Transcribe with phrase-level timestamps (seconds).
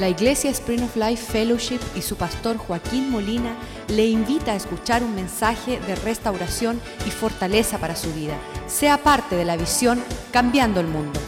[0.00, 3.54] La Iglesia Spring of Life Fellowship y su pastor Joaquín Molina
[3.88, 8.34] le invita a escuchar un mensaje de restauración y fortaleza para su vida.
[8.66, 10.02] Sea parte de la visión
[10.32, 11.20] Cambiando el Mundo.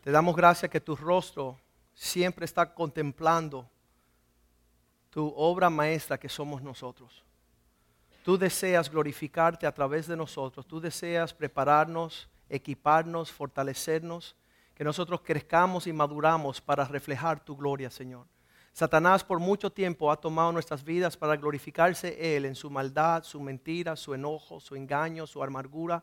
[0.00, 1.60] Te damos gracias que tu rostro
[1.94, 3.70] siempre está contemplando
[5.10, 7.22] tu obra maestra que somos nosotros.
[8.24, 14.36] Tú deseas glorificarte a través de nosotros, tú deseas prepararnos equiparnos, fortalecernos,
[14.74, 18.26] que nosotros crezcamos y maduramos para reflejar tu gloria, Señor.
[18.72, 23.40] Satanás por mucho tiempo ha tomado nuestras vidas para glorificarse Él en su maldad, su
[23.40, 26.02] mentira, su enojo, su engaño, su amargura,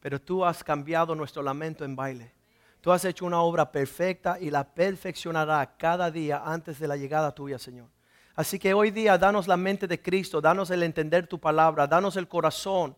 [0.00, 2.34] pero tú has cambiado nuestro lamento en baile.
[2.80, 7.34] Tú has hecho una obra perfecta y la perfeccionará cada día antes de la llegada
[7.34, 7.88] tuya, Señor.
[8.34, 12.16] Así que hoy día danos la mente de Cristo, danos el entender tu palabra, danos
[12.16, 12.96] el corazón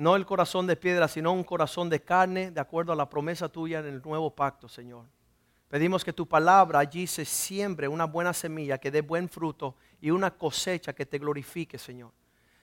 [0.00, 3.50] no el corazón de piedra, sino un corazón de carne, de acuerdo a la promesa
[3.50, 5.04] tuya en el nuevo pacto, Señor.
[5.68, 10.10] Pedimos que tu palabra allí se siembre una buena semilla que dé buen fruto y
[10.10, 12.12] una cosecha que te glorifique, Señor.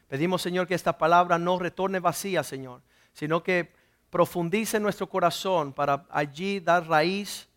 [0.08, 2.82] Pedimos, Señor, que esta palabra no retorne vacía, Señor,
[3.14, 3.72] sino que
[4.10, 7.48] profundice nuestro corazón para allí dar raíz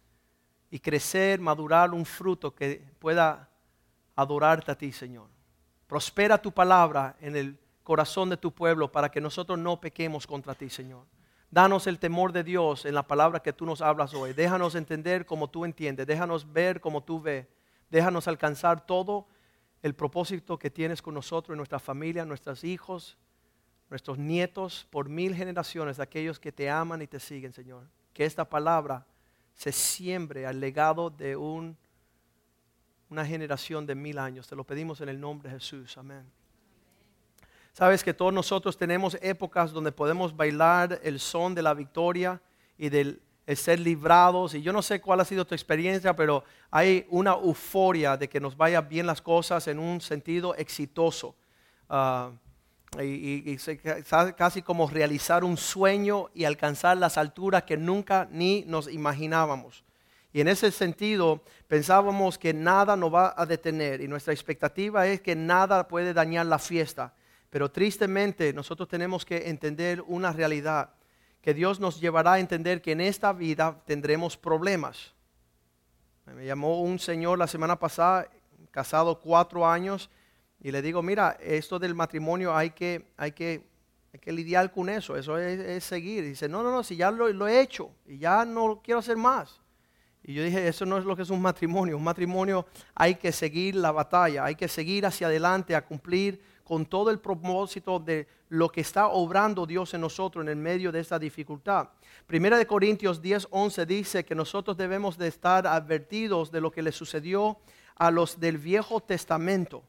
[0.70, 3.48] y crecer, madurar un fruto que pueda
[4.14, 5.28] adorarte a ti, Señor.
[5.86, 10.54] Prospera tu palabra en el corazón de tu pueblo para que nosotros no pequemos contra
[10.54, 11.04] ti, Señor.
[11.50, 14.32] Danos el temor de Dios en la palabra que tú nos hablas hoy.
[14.32, 16.06] Déjanos entender como tú entiendes.
[16.06, 17.46] Déjanos ver como tú ves.
[17.90, 19.26] Déjanos alcanzar todo
[19.82, 23.18] el propósito que tienes con nosotros, nuestra familia, nuestros hijos,
[23.88, 27.88] nuestros nietos, por mil generaciones de aquellos que te aman y te siguen, Señor.
[28.12, 29.04] Que esta palabra
[29.54, 31.76] se siembre al legado de un,
[33.08, 34.46] una generación de mil años.
[34.46, 35.98] Te lo pedimos en el nombre de Jesús.
[35.98, 36.39] Amén.
[37.72, 42.40] Sabes que todos nosotros tenemos épocas donde podemos bailar el son de la victoria
[42.76, 43.22] y del
[43.54, 44.54] ser librados.
[44.54, 48.40] Y yo no sé cuál ha sido tu experiencia, pero hay una euforia de que
[48.40, 51.34] nos vayan bien las cosas en un sentido exitoso.
[51.88, 52.30] Ah,
[53.00, 53.56] y,
[54.36, 59.84] casi como realizar un sueño y alcanzar las alturas que nunca ni nos imaginábamos.
[60.32, 65.20] Y en ese sentido pensábamos que nada nos va a detener y nuestra expectativa es
[65.20, 67.14] que nada puede dañar la fiesta.
[67.50, 70.94] Pero tristemente nosotros tenemos que entender una realidad,
[71.42, 75.14] que Dios nos llevará a entender que en esta vida tendremos problemas.
[76.26, 78.28] Me llamó un señor la semana pasada,
[78.70, 80.10] casado cuatro años,
[80.60, 83.66] y le digo, mira, esto del matrimonio hay que, hay que,
[84.12, 86.24] hay que lidiar con eso, eso es, seguir.
[86.24, 89.00] Y dice, no, no, no, si ya lo, lo he hecho y ya no quiero
[89.00, 89.60] hacer más.
[90.22, 91.96] Y yo dije, eso no es lo que es un matrimonio.
[91.96, 96.86] Un matrimonio hay que seguir la batalla, hay que seguir hacia adelante a cumplir con
[96.86, 101.00] todo el propósito de lo que está obrando Dios en nosotros en el medio de
[101.00, 101.88] esta dificultad.
[102.28, 106.82] Primera de Corintios 10, 11 dice que nosotros debemos de estar advertidos de lo que
[106.82, 107.58] le sucedió
[107.96, 109.82] a los del Viejo Testamento.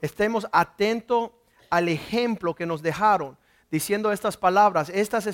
[0.00, 1.32] Estemos atentos
[1.68, 3.36] al ejemplo que nos dejaron
[3.68, 4.88] diciendo estas palabras.
[4.88, 5.28] Estas,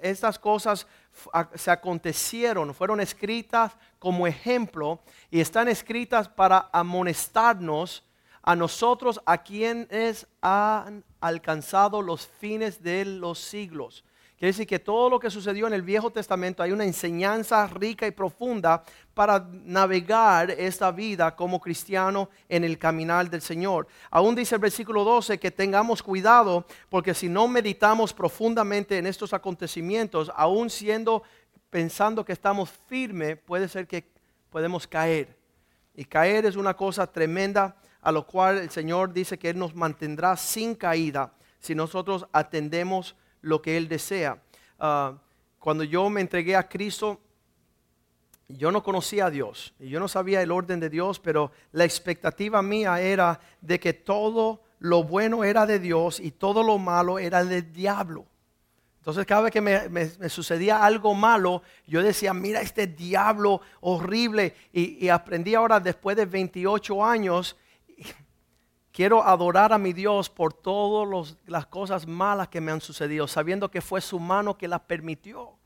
[0.00, 0.86] estas cosas
[1.56, 4.98] se acontecieron, fueron escritas como ejemplo
[5.30, 8.02] y están escritas para amonestarnos
[8.42, 14.04] a nosotros a quienes han alcanzado los fines de los siglos.
[14.42, 18.08] Quiere decir que todo lo que sucedió en el Viejo Testamento hay una enseñanza rica
[18.08, 18.82] y profunda
[19.14, 23.86] para navegar esta vida como cristiano en el caminar del Señor.
[24.10, 29.32] Aún dice el versículo 12 que tengamos cuidado porque si no meditamos profundamente en estos
[29.32, 31.22] acontecimientos, aún siendo
[31.70, 34.10] pensando que estamos firmes, puede ser que
[34.50, 35.36] podemos caer.
[35.94, 39.74] Y caer es una cosa tremenda a lo cual el Señor dice que Él nos
[39.74, 44.42] mantendrá sin caída si nosotros atendemos lo que Él desea.
[44.78, 45.14] Ah,
[45.58, 47.20] cuando yo me entregué a Cristo,
[48.48, 51.84] yo no conocía a Dios y yo no sabía el orden de Dios, pero la
[51.84, 57.20] expectativa mía era de que todo lo bueno era de Dios y todo lo malo
[57.20, 58.26] era del diablo.
[58.98, 64.54] Entonces cada vez que me, sucedía algo malo, yo decía, mira este diablo horrible.
[64.72, 67.56] Y, aprendí ahora, después de 28 años,
[68.92, 73.70] Quiero adorar a mi Dios por todas las cosas malas que me han sucedido, sabiendo
[73.70, 75.56] que fue su mano que las permitió.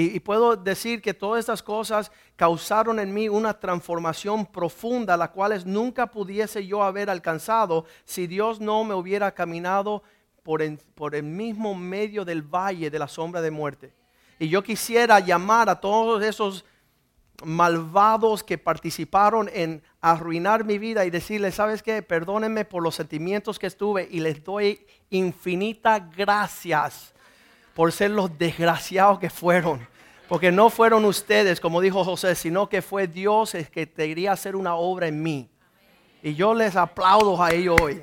[0.00, 5.60] Y, puedo decir que todas estas cosas causaron en mí una transformación profunda, la cual
[5.66, 10.04] nunca pudiese yo haber alcanzado si Dios no me hubiera caminado
[10.44, 10.62] por,
[10.94, 13.92] por el mismo medio del valle de la sombra de muerte.
[14.38, 16.64] Y yo quisiera llamar a todos esos
[17.44, 22.02] malvados que participaron en arruinar mi vida y decirles, ¿sabes qué?
[22.02, 27.14] Perdónenme por los sentimientos que estuve y les doy infinitas gracias
[27.74, 29.86] por ser los desgraciados que fueron.
[30.28, 34.56] Porque no fueron ustedes, como dijo José, sino que fue Dios el que quería hacer
[34.56, 35.48] una obra en mí.
[36.22, 38.02] Y yo les aplaudo a ellos hoy.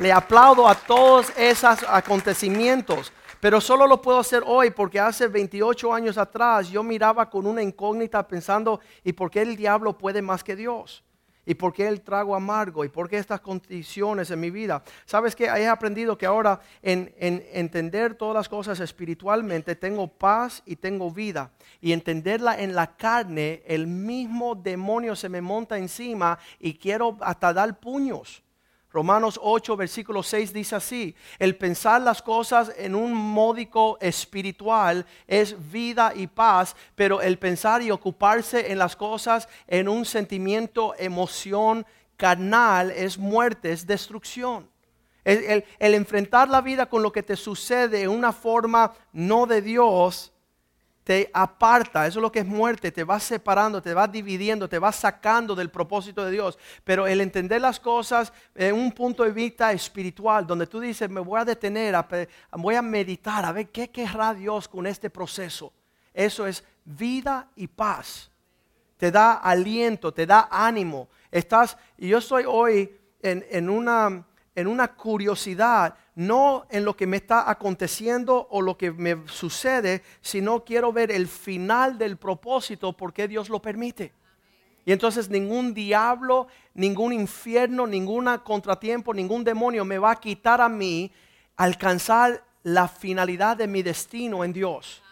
[0.00, 3.12] Le aplaudo a todos esos acontecimientos.
[3.40, 7.62] Pero solo lo puedo hacer hoy porque hace 28 años atrás yo miraba con una
[7.62, 11.02] incógnita pensando, ¿y por qué el diablo puede más que Dios?
[11.46, 12.84] ¿Y por qué el trago amargo?
[12.84, 14.84] ¿Y por qué estas condiciones en mi vida?
[15.06, 20.76] ¿Sabes que He aprendido que ahora en, entender todas las cosas espiritualmente tengo paz y
[20.76, 21.50] tengo vida.
[21.80, 27.54] Y entenderla en la carne, el mismo demonio se me monta encima y quiero hasta
[27.54, 28.42] dar puños.
[28.92, 35.54] Romanos 8, versículo 6 dice así, el pensar las cosas en un módico espiritual es
[35.70, 41.86] vida y paz, pero el pensar y ocuparse en las cosas en un sentimiento, emoción
[42.16, 44.68] carnal es muerte, es destrucción.
[45.22, 49.62] El, el enfrentar la vida con lo que te sucede en una forma no de
[49.62, 50.32] Dios
[51.10, 54.78] te aparta, eso es lo que es muerte, te va separando, te va dividiendo, te
[54.78, 56.56] va sacando del propósito de Dios.
[56.84, 61.18] Pero el entender las cosas en un punto de vista espiritual, donde tú dices, me
[61.18, 61.96] voy a detener,
[62.52, 65.72] voy a meditar, a ver qué querrá Dios con este proceso.
[66.14, 68.30] Eso es vida y paz.
[68.96, 71.08] Te da aliento, te da ánimo.
[71.28, 74.24] Estás, y yo estoy hoy en una
[74.54, 80.02] en una curiosidad, no en lo que me está aconteciendo o lo que me sucede,
[80.20, 84.12] sino quiero ver el final del propósito, porque Dios lo permite.
[84.84, 90.68] Y entonces ningún diablo, ningún infierno, ningún contratiempo, ningún demonio me va a quitar a
[90.68, 91.12] mí
[91.56, 95.02] alcanzar la finalidad de mi destino en Dios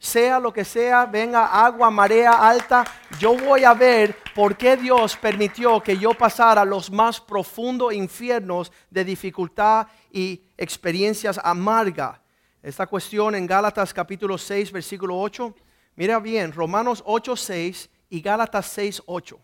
[0.00, 2.84] sea lo que sea, venga agua, marea alta,
[3.18, 8.72] yo voy a ver por qué Dios permitió que yo pasara los más profundos infiernos
[8.88, 12.18] de dificultad y experiencias amargas.
[12.62, 15.54] Esta cuestión en Gálatas capítulo 6, versículo 8.
[15.96, 19.38] Mira bien, Romanos 8, 6 y Gálatas 6, 8.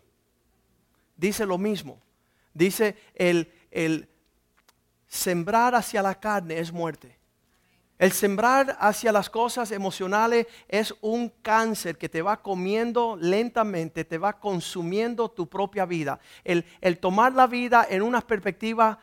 [1.15, 2.01] Dice lo mismo.
[2.51, 4.09] Dice el, el
[5.07, 7.16] sembrar hacia la carne es muerte
[7.99, 14.19] el sembrar hacia las cosas emocionales es un cáncer que te va comiendo lentamente, te
[14.19, 16.19] va consumiendo tu propia vida.
[16.43, 16.63] El,
[16.99, 18.99] tomar la vida en una perspectiva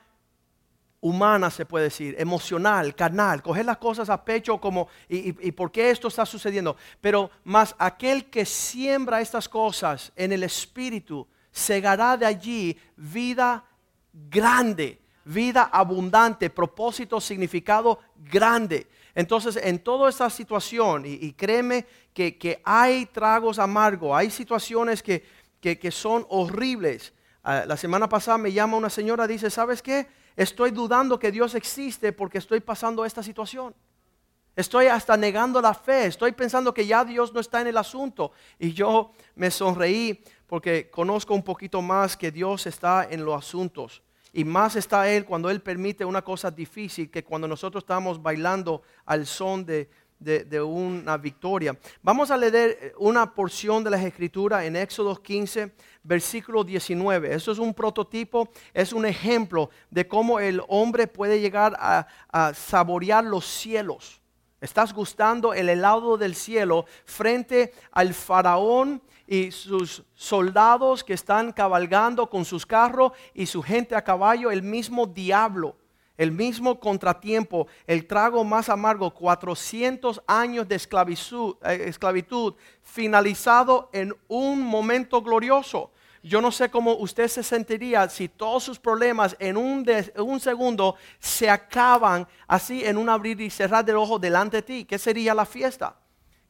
[1.01, 5.73] humana, se puede decir, emocional, carnal, coger las cosas a pecho como, y, y, por
[5.73, 6.77] qué esto está sucediendo.
[7.01, 13.65] Pero más aquel que siembra estas cosas en el espíritu, segará de allí vida
[14.13, 17.99] grande vida abundante, propósito, significado
[18.31, 18.87] grande.
[19.15, 26.27] Entonces, en toda esta situación, y, créeme que, hay tragos amargos, hay situaciones que, son
[26.29, 27.13] horribles.
[27.43, 30.07] Ah, la semana pasada me llama una señora, dice, ¿sabes qué?
[30.37, 33.75] Estoy dudando que Dios existe porque estoy pasando esta situación.
[34.57, 38.33] Estoy hasta negando la fe, estoy pensando que ya Dios no está en el asunto.
[38.59, 44.03] Y yo me sonreí porque conozco un poquito más que Dios está en los asuntos.
[44.37, 48.83] Y más está Él cuando Él permite una cosa difícil que cuando nosotros estamos bailando
[49.07, 49.89] al son de,
[50.61, 51.79] una victoria.
[52.03, 55.73] Vamos a leer una porción de las escrituras en Éxodo 15,
[56.03, 57.33] versículo 19.
[57.33, 62.55] Eso es un prototipo, es un ejemplo de cómo el hombre puede llegar a, a
[62.55, 64.21] saborear los cielos.
[64.61, 72.29] Estás gustando el helado del cielo frente al faraón y sus soldados que están cabalgando
[72.29, 75.77] con sus carros y su gente a caballo, el mismo diablo,
[76.17, 84.15] el mismo contratiempo, el trago más amargo, 400 años de esclavitud, eh, esclavitud finalizado en
[84.29, 85.91] un momento glorioso.
[86.23, 89.85] Yo no sé cómo usted se sentiría si todos sus problemas en un,
[90.17, 94.85] un segundo se acaban así en un abrir y cerrar del ojo delante de ti.
[94.87, 95.97] ¿Qué sería la fiesta?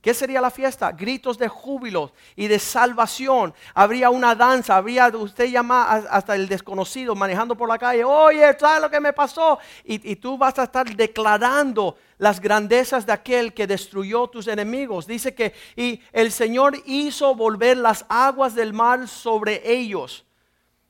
[0.05, 0.93] ¿Qué sería la fiesta?
[0.93, 3.55] Gritos de júbilo y de salvación.
[3.73, 8.83] Habría una danza, habría, usted llama hasta el desconocido manejando por la calle, oye, ¿sabes
[8.83, 9.59] lo que me pasó?
[9.83, 15.07] Y, y, tú vas a estar declarando las grandezas de aquel que destruyó tus enemigos.
[15.07, 20.27] Dice que y el Señor hizo volver las aguas del mar sobre ellos.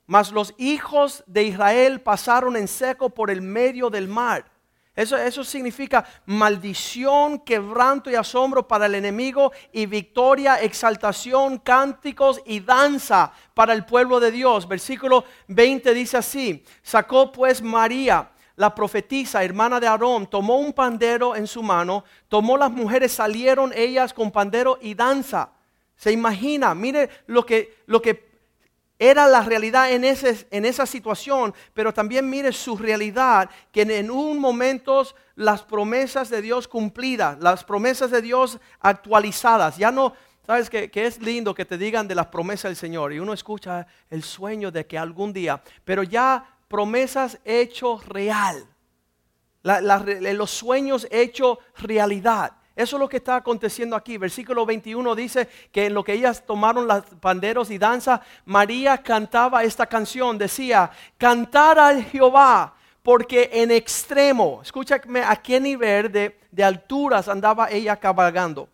[0.06, 4.53] Mas los hijos de Israel pasaron en seco por el medio del mar.
[4.96, 13.32] Eso, significa maldición, quebranto y asombro para el enemigo y victoria, exaltación, cánticos y danza
[13.54, 14.68] para el pueblo de Dios.
[14.68, 21.34] Versículo 20 dice así, sacó pues María, la profetisa, hermana de Aarón, tomó un pandero
[21.34, 25.50] en su mano, tomó las mujeres, salieron ellas con pandero y danza.
[25.96, 28.14] Se imagina, mire lo que, lo que
[29.10, 34.10] era la realidad en, ese, en esa situación, pero también mire su realidad, que en,
[34.10, 40.14] un momento las promesas de Dios cumplidas, las promesas de Dios actualizadas, ya no,
[40.46, 43.32] sabes que, que, es lindo que te digan de las promesas del Señor y uno
[43.32, 48.66] escucha el sueño de que algún día, pero ya promesas hechos real,
[49.62, 52.52] los sueños hechos realidad.
[52.76, 54.18] Eso es lo que está aconteciendo aquí.
[54.18, 59.62] Versículo 21 dice que en lo que ellas tomaron los panderos y danza, María cantaba
[59.62, 60.36] esta canción.
[60.36, 67.96] Decía, cantar al Jehová, porque en extremo, escúchame a qué nivel de, alturas andaba ella
[67.96, 68.68] cabalgando.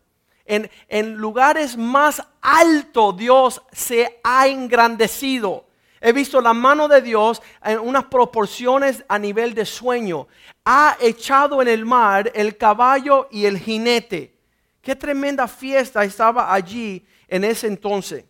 [0.47, 5.70] En, en lugares más altos Dios se ha engrandecido.
[6.01, 10.29] He visto la mano de Dios en unas proporciones a nivel de sueño.
[10.65, 14.35] Ha echado en el mar el caballo y el jinete.
[14.81, 18.25] Qué tremenda fiesta estaba allí en ese entonces.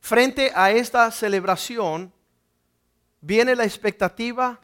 [0.00, 2.12] Frente a esta celebración
[3.20, 4.58] viene la expectativa,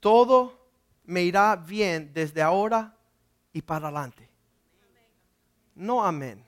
[0.00, 0.66] todo
[1.04, 2.96] me irá bien desde ahora
[3.52, 4.30] y para adelante.
[5.74, 6.42] No amén.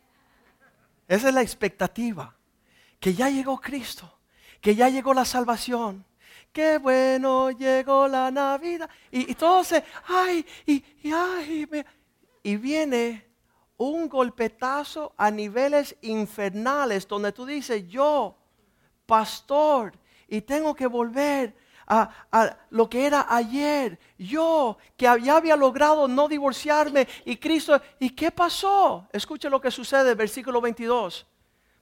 [1.06, 2.34] Esa es la expectativa
[3.00, 4.20] que ya llegó Cristo,
[4.60, 6.04] que ya llegó la salvación.
[6.52, 8.90] Qué bueno llegó la Navidad.
[9.10, 11.68] Y, y todo se, ay, y, y ay,
[12.42, 13.26] y viene
[13.78, 18.36] un golpetazo a niveles infernales donde tú dices, yo,
[19.06, 19.92] pastor,
[20.28, 23.98] y tengo que volver a, a, lo que era ayer.
[24.18, 29.08] Yo, que ya había logrado no divorciarme, y Cristo, ¿y qué pasó?
[29.12, 31.29] Escuche lo que sucede, versículo 22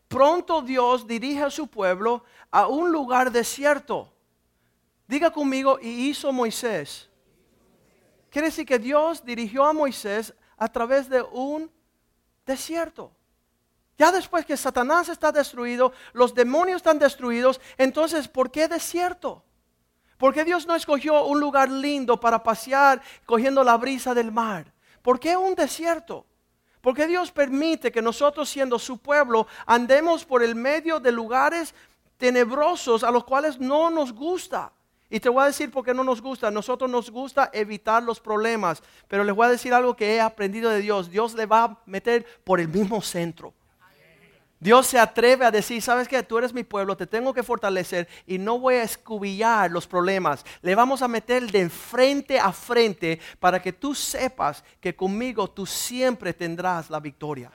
[0.08, 4.12] pronto Dios dirige a su pueblo a un lugar desierto.
[5.06, 7.08] Diga conmigo, y hizo Moisés.
[8.30, 11.70] Quiere decir que Dios dirigió a Moisés a través de un
[12.44, 13.12] desierto.
[13.96, 19.44] Ya después que Satanás está destruido, los demonios están destruidos, entonces, ¿por qué desierto?
[20.18, 24.72] ¿Por qué Dios no escogió un lugar lindo para pasear cogiendo la brisa del mar?
[25.02, 26.26] ¿Por qué un desierto?
[26.88, 31.74] Porque Dios permite que nosotros siendo su pueblo andemos por el medio de lugares
[32.16, 34.72] tenebrosos a los cuales no nos gusta.
[35.10, 36.50] Y te voy a decir por qué no nos gusta.
[36.50, 38.82] Nosotros nos gusta evitar los problemas.
[39.06, 41.10] Pero les voy a decir algo que he aprendido de Dios.
[41.10, 43.52] Dios le va a meter por el mismo centro.
[44.60, 48.08] Dios se atreve a decir, sabes que tú eres mi pueblo, te tengo que fortalecer
[48.26, 50.44] y no voy a escubillar los problemas.
[50.62, 55.64] Le vamos a meter de frente a frente para que tú sepas que conmigo tú
[55.64, 57.52] siempre tendrás la victoria.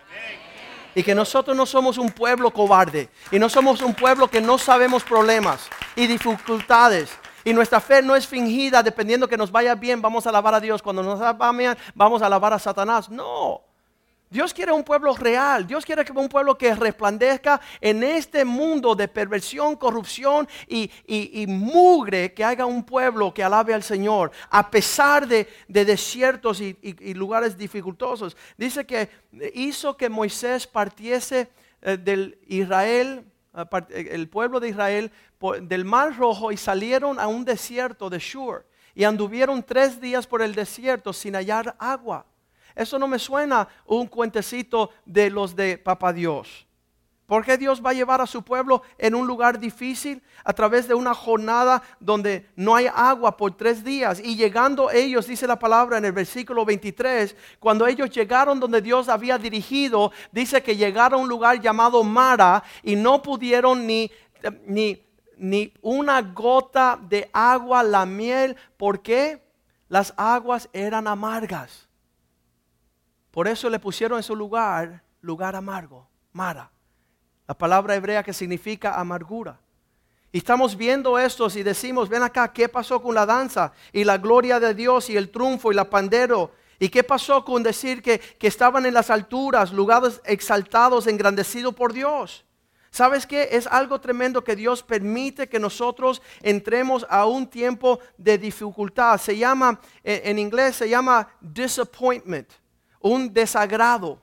[0.95, 4.57] Y que nosotros no somos un pueblo cobarde y no somos un pueblo que no
[4.57, 7.17] sabemos problemas y dificultades.
[7.43, 10.61] Y nuestra fe no es fingida dependiendo que nos vaya bien, vamos a alabar a
[10.61, 10.81] Dios.
[10.81, 13.09] Cuando nos va bien, vamos a alabar a Satanás.
[13.09, 13.72] No.
[14.33, 15.67] Dios quiere un pueblo real.
[15.67, 22.33] Dios quiere un pueblo que resplandezca en este mundo de perversión, corrupción y, mugre.
[22.33, 24.31] Que haga un pueblo que alabe al Señor.
[24.49, 28.35] A pesar de, desiertos y, lugares dificultosos.
[28.57, 29.07] Dice que
[29.53, 31.51] hizo que Moisés partiese
[31.83, 33.23] eh, del Israel,
[33.53, 35.11] eh, el pueblo de Israel,
[35.61, 38.65] del Mar Rojo y salieron a un desierto de Shur.
[38.95, 42.25] Y anduvieron tres días por el desierto sin hallar agua.
[42.75, 46.67] Eso no me suena un cuentecito de los de Papá Dios.
[47.25, 50.87] ¿Por qué Dios va a llevar a su pueblo en un lugar difícil a través
[50.89, 54.19] de una jornada donde no hay agua por tres días?
[54.19, 59.07] Y llegando ellos, dice la palabra en el versículo 23, cuando ellos llegaron donde Dios
[59.07, 64.11] había dirigido, dice que llegaron a un lugar llamado Mara y no pudieron ni,
[64.65, 65.01] ni,
[65.37, 68.57] ni una gota de agua, la miel.
[68.75, 69.41] ¿Por qué?
[69.87, 71.82] Las aguas eran amargas.
[73.33, 76.69] Por eso le pusieron en su lugar lugar amargo, Mara.
[77.47, 79.59] La palabra hebrea que significa amargura.
[80.31, 84.19] Y estamos viendo estos y decimos, ven acá, ¿qué pasó con la danza y la
[84.19, 86.51] gloria de Dios y el triunfo y la pandero?
[86.77, 91.91] ¿Y qué pasó con decir que, que estaban en las alturas, lugares exaltados, engrandecidos por
[91.91, 92.45] Dios?
[92.91, 93.49] ¿Sabes qué?
[93.51, 99.19] Es algo tremendo que Dios permite que nosotros entremos a un tiempo de dificultad.
[99.19, 102.47] Se llama, en inglés se llama disappointment
[103.03, 104.19] un desagrado,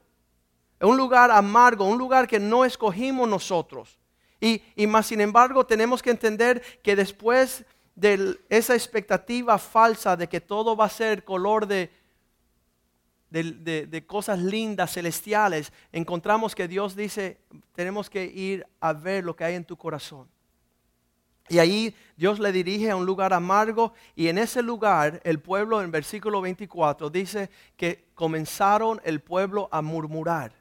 [0.80, 3.98] un lugar amargo, un lugar que no escogimos nosotros.
[4.40, 10.40] Y, más sin embargo tenemos que entender que después de esa expectativa falsa de que
[10.40, 11.90] todo va a ser color de,
[13.28, 17.38] de, de, cosas lindas, celestiales, encontramos que Dios dice,
[17.74, 20.26] tenemos que ir a ver lo que hay en tu corazón.
[21.50, 25.82] Y ahí Dios le dirige a un lugar amargo y en ese lugar el pueblo
[25.82, 30.52] en versículo 24 dice que comenzaron el pueblo a murmurar.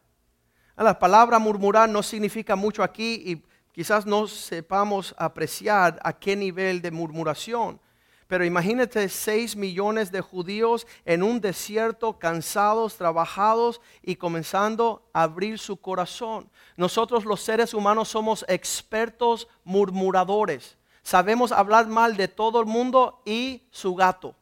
[0.75, 6.81] La palabra murmurar no significa mucho aquí y quizás no sepamos apreciar a qué nivel
[6.81, 7.79] de murmuración.
[8.25, 15.59] Pero imagínate 6 millones de judíos en un desierto, cansados, trabajados y comenzando a abrir
[15.59, 16.49] su corazón.
[16.77, 20.78] Nosotros los seres humanos somos expertos murmuradores.
[21.09, 24.35] Sabemos hablar mal de todo el mundo y su gato.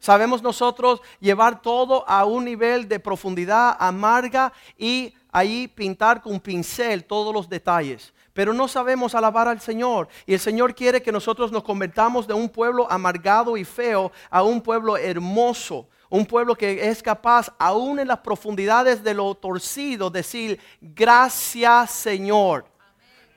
[0.00, 7.04] Sabemos nosotros llevar todo a un nivel de profundidad amarga y ahí pintar con pincel
[7.04, 10.06] todos los detalles pero no sabemos alabar al Señor.
[10.24, 14.44] Y el Señor quiere que nosotros nos convertamos de un pueblo amargado y feo a
[14.44, 15.88] un pueblo hermoso.
[16.08, 22.77] Un pueblo que es capaz, aún en las profundidades de lo torcido, decir, gracias Señor.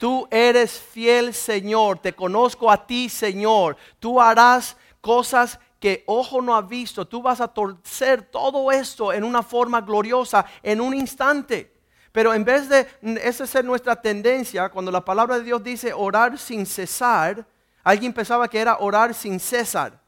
[0.01, 3.77] Tú eres fiel Señor, te conozco a ti Señor.
[3.99, 7.07] Tú harás cosas que ojo no ha visto.
[7.07, 11.71] Tú vas a torcer todo esto en una forma gloriosa en un instante.
[12.11, 12.87] Pero en vez de
[13.21, 17.45] esa ser nuestra tendencia, cuando la palabra de Dios dice orar sin cesar,
[17.83, 20.01] alguien pensaba que era orar sin cesar.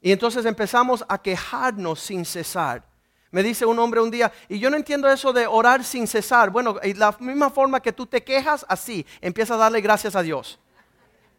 [0.00, 2.89] Y entonces empezamos a quejarnos sin cesar.
[3.30, 6.50] Me dice un hombre un día, y yo no entiendo eso de orar sin cesar.
[6.50, 10.58] Bueno, la misma forma que tú te quejas, así, empieza a darle gracias a Dios.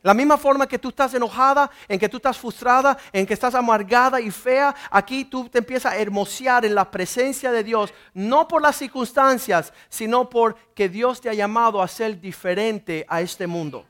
[0.03, 3.53] La misma forma que tú estás enojada, en que tú estás frustrada, en que estás
[3.53, 8.47] amargada y fea, aquí tú te empiezas a hermosear en la presencia de Dios, no
[8.47, 13.85] por las circunstancias, sino porque Dios te ha llamado a ser diferente a este mundo.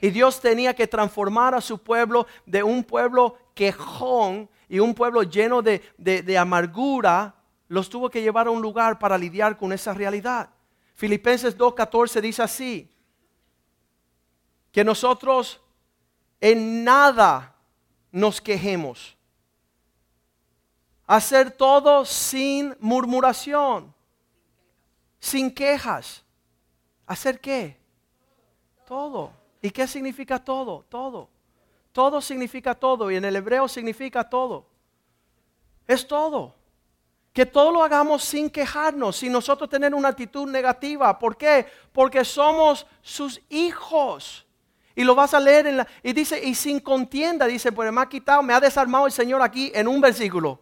[0.00, 5.22] Y Dios tenía que transformar a su pueblo de un pueblo quejón y un pueblo
[5.22, 7.34] lleno de, de amargura,
[7.68, 10.50] los tuvo que llevar a un lugar para lidiar con esa realidad.
[10.94, 12.90] Filipenses 2.14 dice así,
[14.72, 15.60] que nosotros
[16.40, 17.54] en nada
[18.10, 19.16] nos quejemos.
[21.06, 23.94] Hacer todo sin murmuración,
[25.18, 26.24] sin quejas.
[27.06, 27.80] ¿Hacer qué?
[28.86, 29.32] Todo.
[29.62, 30.84] ¿Y qué significa todo?
[30.88, 31.30] Todo.
[31.96, 34.66] Todo significa todo y en el hebreo significa todo.
[35.86, 36.54] Es todo.
[37.32, 41.18] Que todo lo hagamos sin quejarnos, sin nosotros tener una actitud negativa.
[41.18, 41.66] ¿Por qué?
[41.94, 44.44] Porque somos sus hijos.
[44.94, 48.02] Y lo vas a leer en la, y dice, y sin contienda, dice, pues me
[48.02, 50.60] ha quitado, me ha desarmado el Señor aquí en un versículo.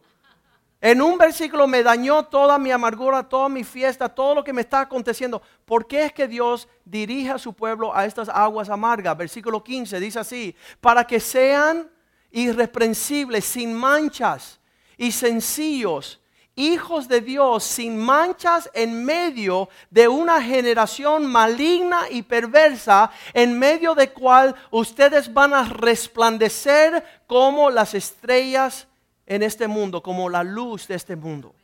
[0.84, 4.60] En un versículo me dañó toda mi amargura, toda mi fiesta, todo lo que me
[4.60, 5.40] está aconteciendo.
[5.64, 9.16] ¿Por qué es que Dios dirige a su pueblo a estas aguas amargas?
[9.16, 11.90] Versículo 15 dice así, para que sean
[12.30, 14.60] irreprensibles, sin manchas
[14.98, 16.20] y sencillos
[16.54, 23.94] hijos de Dios sin manchas en medio de una generación maligna y perversa, en medio
[23.94, 28.86] de cual ustedes van a resplandecer como las estrellas
[29.26, 31.54] en este mundo, como la luz de este mundo.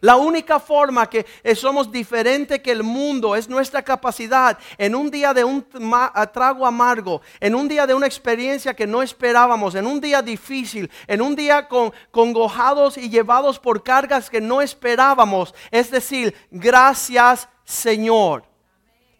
[0.00, 5.34] La única forma que somos diferente que el mundo es nuestra capacidad en un día
[5.34, 5.62] de un
[6.32, 10.90] trago amargo, en un día de una experiencia que no esperábamos, en un día difícil,
[11.06, 15.54] en un día con, congojados y llevados por cargas que no esperábamos.
[15.70, 18.49] Es decir, gracias Señor.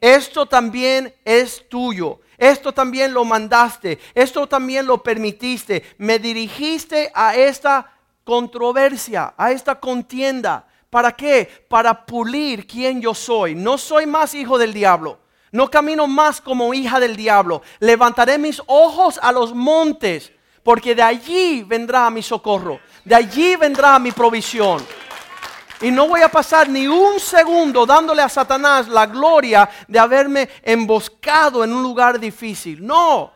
[0.01, 2.21] Esto también es tuyo.
[2.39, 3.99] Esto también lo mandaste.
[4.15, 5.83] Esto también lo permitiste.
[5.99, 7.93] Me dirigiste a esta
[8.25, 10.67] controversia, a esta contienda.
[10.89, 11.67] ¿Para qué?
[11.69, 13.55] Para pulir quién yo soy.
[13.55, 15.19] No soy más hijo del diablo.
[15.53, 17.63] No camino más como hija del diablo.
[17.81, 20.33] Levantaré mis ojos a los montes,
[20.63, 22.81] porque de allí vendrá mi socorro.
[23.05, 24.81] De allí vendrá mi provisión.
[25.83, 30.49] Y no voy a pasar ni un segundo dándole a Satanás la gloria de haberme
[30.63, 32.87] emboscado en un lugar difícil.
[32.87, 33.33] No,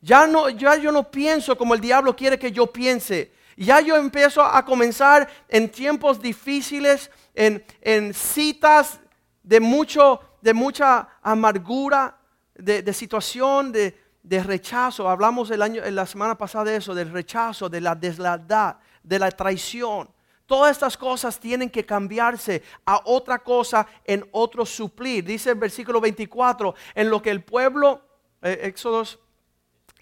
[0.00, 3.32] ya no, ya yo no pienso como el diablo quiere que yo piense.
[3.58, 8.98] Ya yo empiezo a comenzar en tiempos difíciles, en, citas
[9.42, 12.16] de, mucho, de mucha amargura,
[12.54, 13.94] de, situación, de,
[14.42, 15.10] rechazo.
[15.10, 19.30] Hablamos el año, la semana pasada de eso, del rechazo, de la deslealtad, de la
[19.30, 20.08] traición.
[20.52, 25.24] Todas estas cosas tienen que cambiarse a otra cosa en otro suplir.
[25.24, 28.02] Dice el versículo 24, en lo que el pueblo,
[28.42, 29.18] eh, Éxodos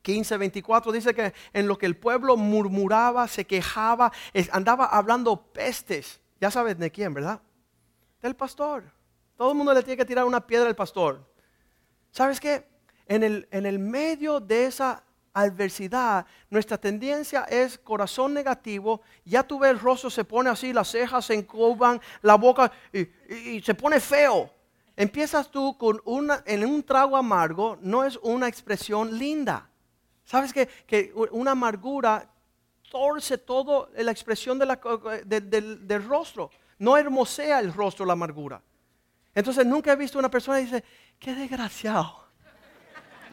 [0.03, 4.11] 15, 24 dice que en lo que el pueblo murmuraba, se quejaba,
[4.51, 6.21] andaba hablando pestes.
[6.41, 7.41] Ya sabes de quién, ¿verdad?
[8.21, 8.91] Del pastor.
[9.37, 11.33] Todo el mundo le tiene que tirar una piedra al pastor.
[12.11, 12.67] ¿Sabes qué?
[13.07, 19.03] En el, en el medio de esa adversidad, nuestra tendencia es corazón negativo.
[19.25, 23.61] Ya tú ves el rostro se pone así, las cejas se encoban, la boca y,
[23.61, 24.51] se pone feo.
[24.97, 29.69] Empiezas tú con una, en un trago amargo, no es una expresión linda.
[30.25, 32.29] ¿Sabes que, que una amargura
[32.90, 36.51] torce todo la expresión del, rostro?
[36.79, 38.62] No hermosea el rostro la amargura.
[39.35, 40.85] Entonces nunca he visto una persona que dice,
[41.19, 42.19] qué desgraciado.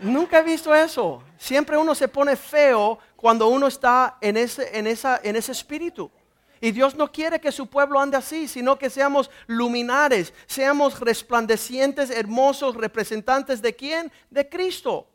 [0.01, 1.23] Nunca he visto eso.
[1.37, 6.11] Siempre uno se pone feo cuando uno está en ese, en esa, en ese espíritu.
[6.59, 12.09] Y Dios no quiere que su pueblo ande así, sino que seamos luminares, seamos resplandecientes,
[12.09, 14.11] hermosos, representantes de quién?
[14.29, 15.07] De Cristo.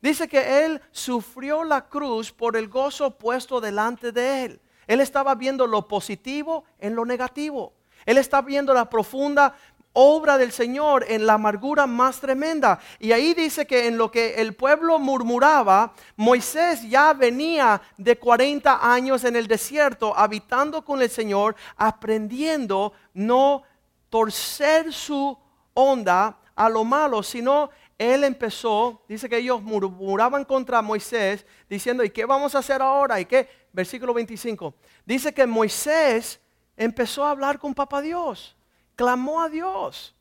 [0.00, 4.60] Dice que Él sufrió la cruz por el gozo puesto delante de Él.
[4.86, 7.72] Él estaba viendo lo positivo en lo negativo.
[8.04, 9.56] Él está viendo la profunda
[9.98, 12.78] obra del Señor en la amargura más tremenda.
[12.98, 18.92] Y ahí dice que en lo que el pueblo murmuraba, Moisés ya venía de 40
[18.92, 23.62] años en el desierto, habitando con el Señor, aprendiendo no
[24.10, 25.36] torcer su
[25.72, 32.10] onda a lo malo, sino él empezó, dice que ellos murmuraban contra Moisés, diciendo, ¿y
[32.10, 33.18] qué vamos a hacer ahora?
[33.18, 33.48] ¿Y qué?
[33.72, 34.74] Versículo 25.
[35.06, 36.38] Dice que Moisés
[36.76, 38.56] empezó a hablar con Papá Dios
[38.96, 40.14] clamó a Dios.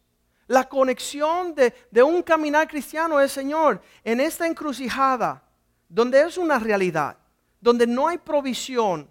[0.48, 5.42] La conexión de, un caminar cristiano es, Señor, en esta encrucijada,
[5.90, 7.18] donde es una realidad,
[7.60, 9.10] donde no hay provisión,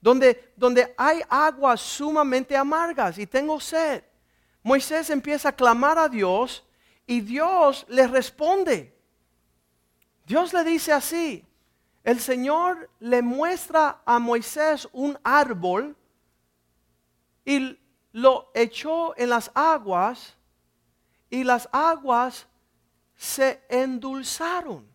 [0.00, 4.04] donde, donde hay aguas sumamente amargas y tengo sed.
[4.62, 6.64] Moisés empieza a clamar a Dios
[7.06, 8.96] y Dios le responde.
[10.24, 11.44] Dios le dice así,
[12.04, 15.96] el Señor le muestra a Moisés un árbol
[17.44, 17.78] y
[18.12, 20.36] lo echó en las aguas
[21.30, 22.46] y las aguas
[23.16, 24.86] se endulzaron.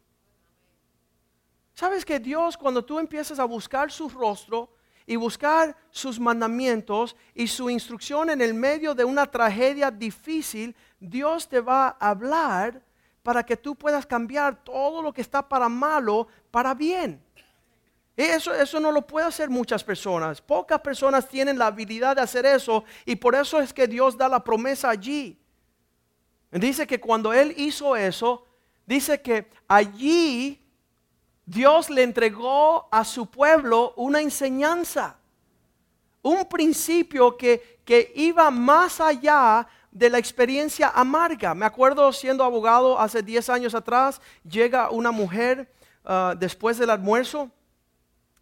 [1.73, 4.69] ¿Sabes que Dios cuando tú empiezas a buscar su rostro
[5.05, 11.47] y buscar sus mandamientos y su instrucción en el medio de una tragedia difícil, Dios
[11.47, 12.81] te va a hablar
[13.23, 17.23] para que tú puedas cambiar todo lo que está para malo para bien?
[18.17, 20.41] Eso, eso no lo puede hacer muchas personas.
[20.41, 24.27] Pocas personas tienen la habilidad de hacer eso y por eso es que Dios da
[24.27, 25.39] la promesa allí.
[26.49, 28.47] Dice que cuando Él hizo eso,
[28.87, 30.59] dice que allí
[31.45, 35.19] Dios le entregó a su pueblo una enseñanza,
[36.23, 41.53] un principio que, que iba más allá de la experiencia amarga.
[41.53, 45.71] Me acuerdo siendo abogado hace 10 años atrás, llega una mujer
[46.03, 47.51] ah, después del almuerzo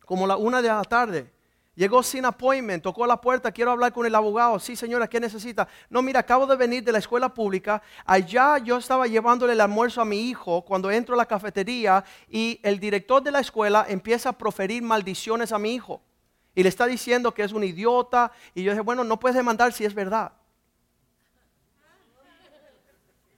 [0.06, 1.32] como la una de la tarde.
[1.76, 4.58] Llegó sin appointment, tocó la puerta, quiero hablar con el abogado.
[4.60, 5.68] Sí, señora, ¿qué necesita?
[5.90, 7.82] No, mira, acabo de venir de la escuela pública.
[8.06, 12.62] Allá yo estaba llevándole el almuerzo a mi hijo cuando entro a la cafetería y
[12.64, 16.02] el director de la escuela empieza a proferir maldiciones a mi hijo.
[16.56, 18.32] Y le está diciendo que es un idiota.
[18.54, 20.32] Y yo dije, bueno, no puedes demandar si es verdad.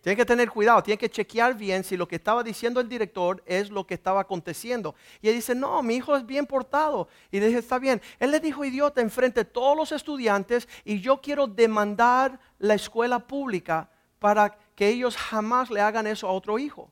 [0.02, 3.44] Tiene que tener cuidado, tiene que chequear bien si lo que estaba diciendo el director
[3.46, 4.96] es lo que estaba aconteciendo.
[5.22, 7.08] Y él dice, no, mi hijo es bien portado.
[7.32, 8.02] Y le dije, está bien.
[8.20, 13.20] Él le dijo idiota enfrente de todos los estudiantes y yo quiero demandar la escuela
[13.20, 16.92] pública para que ellos jamás le hagan eso a otro hijo.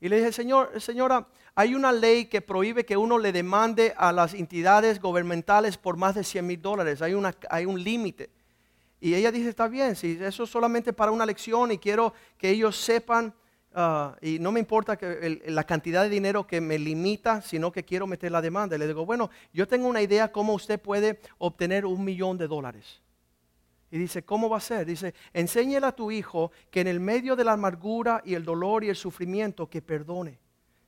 [0.00, 4.12] Y le dije, señor, señora, hay una ley que prohíbe que uno le demande a
[4.12, 7.00] las entidades gubernamentales por más de 100 mil dólares.
[7.00, 7.14] Hay,
[7.50, 8.30] hay un límite.
[9.04, 12.48] Y ella dice, está bien, si eso es solamente para una lección y quiero que
[12.48, 13.34] ellos sepan,
[13.74, 17.84] ah, y no me importa que la cantidad de dinero que me limita, sino que
[17.84, 18.78] quiero meter la demanda.
[18.78, 23.02] Le digo, bueno, yo tengo una idea cómo usted puede obtener un millón de dólares.
[23.90, 24.86] Y dice, ¿cómo va a ser?
[24.86, 28.84] Dice, enséñele a tu hijo que en el medio de la amargura y el dolor
[28.84, 30.38] y el sufrimiento, que perdone.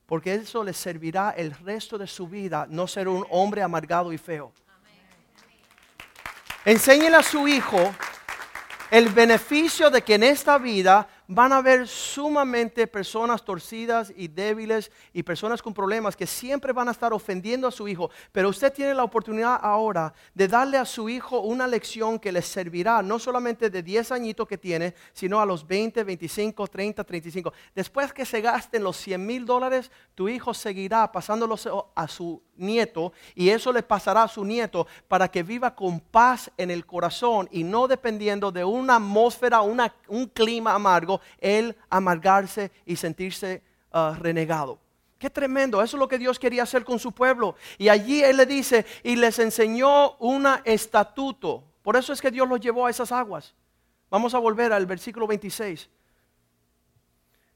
[0.07, 4.17] Porque eso le servirá el resto de su vida, no ser un hombre amargado y
[4.17, 4.53] feo.
[6.67, 7.95] Enséñele a su hijo
[8.91, 14.91] el beneficio de que en esta vida van a haber sumamente personas torcidas y débiles
[15.13, 18.09] y personas con problemas que siempre van a estar ofendiendo a su hijo.
[18.31, 22.41] Pero usted tiene la oportunidad ahora de darle a su hijo una lección que le
[22.41, 27.53] servirá no solamente de 10 añitos que tiene, sino a los 20, 25, 30, 35.
[27.75, 33.13] Después que se gasten los 100 mil dólares, tu hijo seguirá pasándolos a su nieto
[33.35, 37.47] y eso le pasará a su nieto para que viva con paz en el corazón
[37.51, 44.79] y no dependiendo de una atmósfera, un clima amargo el amargarse y sentirse ah, renegado.
[45.17, 47.55] Qué tremendo, eso es lo que Dios quería hacer con su pueblo.
[47.77, 51.63] Y allí Él le dice, y les enseñó un estatuto.
[51.81, 53.55] Por eso es que Dios los llevó a esas aguas.
[54.09, 55.89] Vamos a volver al versículo 26.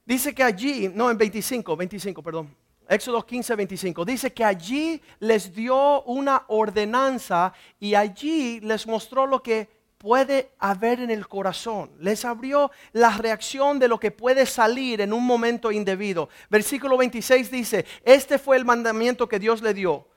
[0.06, 2.56] Dice que allí, no en 25, 25, perdón.
[2.90, 4.04] Éxodo 15, 25.
[4.04, 9.70] Dice que allí les dio una ordenanza y allí les mostró lo que
[10.02, 11.92] puede haber en el corazón.
[12.00, 16.28] Les abrió la reacción de lo que puede salir en un momento indebido.
[16.50, 20.08] Versículo 26 dice, este fue el mandamiento que Dios le dio.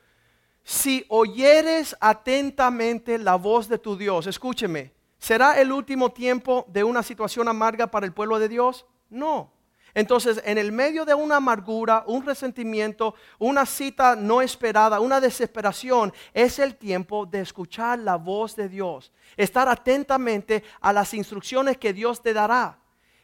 [0.63, 7.03] Si oyeres atentamente la voz de tu Dios, escúcheme, ¿será el último tiempo de una
[7.03, 8.87] situación amarga para el pueblo de Dios?
[9.11, 9.53] No.
[9.95, 16.13] Entonces, en el medio de una amargura, un resentimiento, una cita no esperada, una desesperación,
[16.33, 21.93] es el tiempo de escuchar la voz de Dios, estar atentamente a las instrucciones que
[21.93, 22.79] Dios te dará.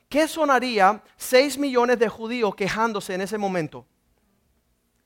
[0.08, 3.86] ¿Qué sonaría seis millones de judíos quejándose en ese momento?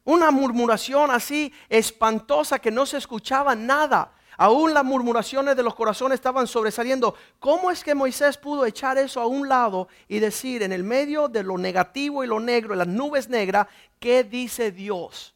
[0.05, 4.13] Una murmuración así espantosa que no se escuchaba nada.
[4.37, 7.14] Aún las murmuraciones de los corazones estaban sobresaliendo.
[7.38, 11.29] ¿Cómo es que Moisés pudo echar eso a un lado y decir en el medio
[11.29, 13.66] de lo negativo y lo negro, las nubes negras,
[14.01, 15.35] qué dice Dios?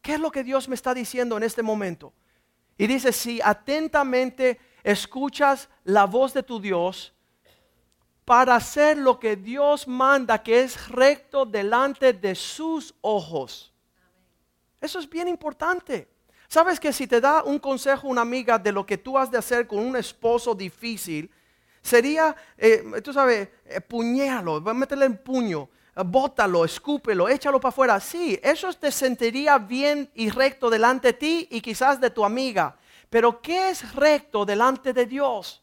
[0.00, 2.12] ¿Qué es lo que Dios me está diciendo en este momento?
[2.76, 7.14] Y dice, si atentamente escuchas la voz de tu Dios
[8.24, 13.72] para hacer lo que Dios manda, que es recto delante de sus ojos.
[14.80, 16.08] Eso es bien importante.
[16.54, 19.36] Sabes que si te da un consejo una amiga de lo que tú has de
[19.36, 21.28] hacer con un esposo difícil,
[21.82, 27.98] sería, eh, tú sabes, eh, puñéalo, meterle en puño, bótalo, escúpelo, échalo para afuera.
[27.98, 32.76] Sí, eso te sentiría bien y recto delante de ti y quizás de tu amiga.
[33.10, 35.60] Pero ¿qué es recto delante de Dios?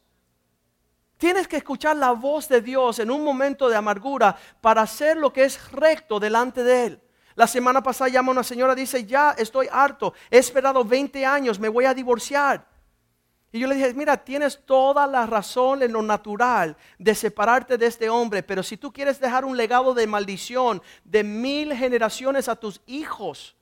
[1.15, 5.32] Tienes que escuchar la voz de Dios en un momento de amargura para hacer lo
[5.32, 7.01] que es recto delante de Él.
[7.41, 11.69] La semana pasada llama una señora, dice, ya estoy harto, he esperado 20 años, me
[11.69, 12.67] voy a divorciar.
[13.51, 17.88] Y yo le dije, mira, tienes toda la razón en lo natural de separarte de
[17.88, 22.56] este hombre, pero si tú quieres dejar un legado de maldición de mil generaciones a
[22.56, 23.56] tus hijos,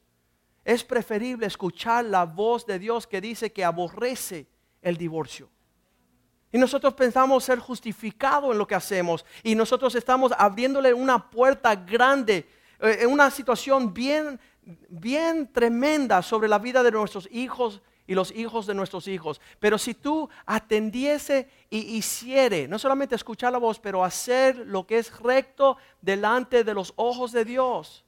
[0.65, 4.45] es preferible escuchar la voz de Dios que dice que aborrece
[4.81, 5.47] el divorcio.
[6.51, 11.73] Y nosotros pensamos ser justificados en lo que hacemos y nosotros estamos abriéndole una puerta
[11.77, 14.39] grande eh, una situación bien,
[14.89, 19.39] bien tremenda sobre la vida de nuestros hijos y los hijos de nuestros hijos.
[19.59, 24.97] Pero si tú atendiese y hiciere, no solamente escuchar la voz, pero hacer lo que
[24.97, 28.05] es recto delante de los ojos de Dios,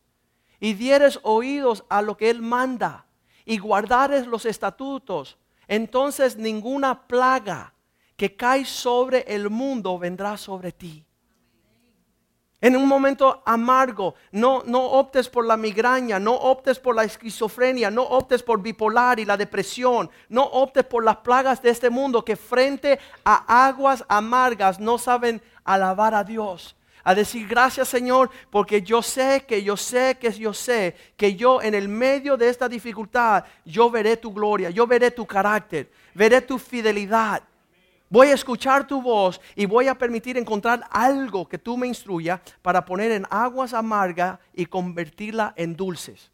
[0.60, 3.05] y dieres oídos a lo que Él manda,
[3.45, 7.73] y guardares los estatutos, entonces ninguna plaga
[8.15, 11.05] que cae sobre el mundo vendrá sobre ti.
[12.63, 17.89] En un momento amargo, no, no optes por la migraña, no optes por la esquizofrenia,
[17.89, 22.24] no optes por bipolar y la depresión, no optes por las plagas de este mundo
[22.24, 26.76] que frente a aguas amargas no saben alabar a Dios.
[27.04, 31.63] A decir gracias Señor, porque yo sé que yo sé que yo sé que yo
[31.63, 36.41] en el medio de esta dificultad, yo veré tu gloria, yo veré tu carácter, veré
[36.41, 37.41] tu fidelidad.
[38.12, 42.41] Voy a escuchar tu voz y voy a permitir encontrar algo que tú me instruya
[42.62, 46.30] para poner en aguas amargas y convertirla en dulces.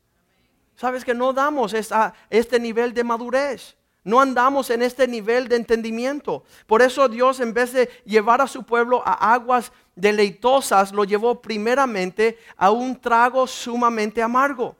[0.76, 3.78] Sabes que no damos este nivel de madurez.
[4.04, 6.44] No andamos en este nivel de entendimiento.
[6.66, 11.44] Por eso Dios en vez de llevar a su pueblo a aguas deleitosas, lo llevó
[11.44, 14.76] primeramente a un trago sumamente amargo.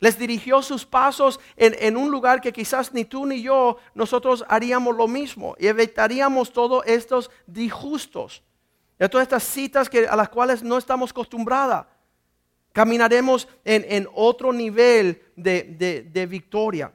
[0.00, 4.96] Les dirigió sus pasos en, un lugar que quizás ni tú ni yo nosotros haríamos
[4.96, 8.42] lo mismo y evitaríamos todos estos disjustos,
[8.98, 11.86] de todas estas citas que, a las cuales no estamos acostumbrados.
[12.72, 16.92] Caminaremos en, otro nivel de, de victoria.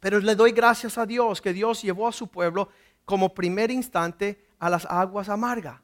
[0.00, 2.68] Pero le doy gracias a Dios que Dios llevó a su pueblo
[3.06, 5.80] como primer instante a las aguas amargas.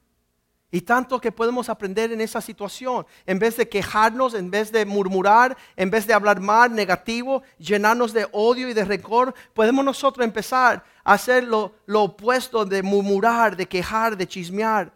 [0.70, 3.06] Y tanto que podemos aprender en esa situación.
[3.24, 8.12] En vez de quejarnos, en vez de murmurar, en vez de hablar mal, negativo, llenarnos
[8.12, 13.56] de odio y de rencor, podemos nosotros empezar a hacer lo, lo opuesto de murmurar,
[13.56, 14.92] de quejar, de chismear,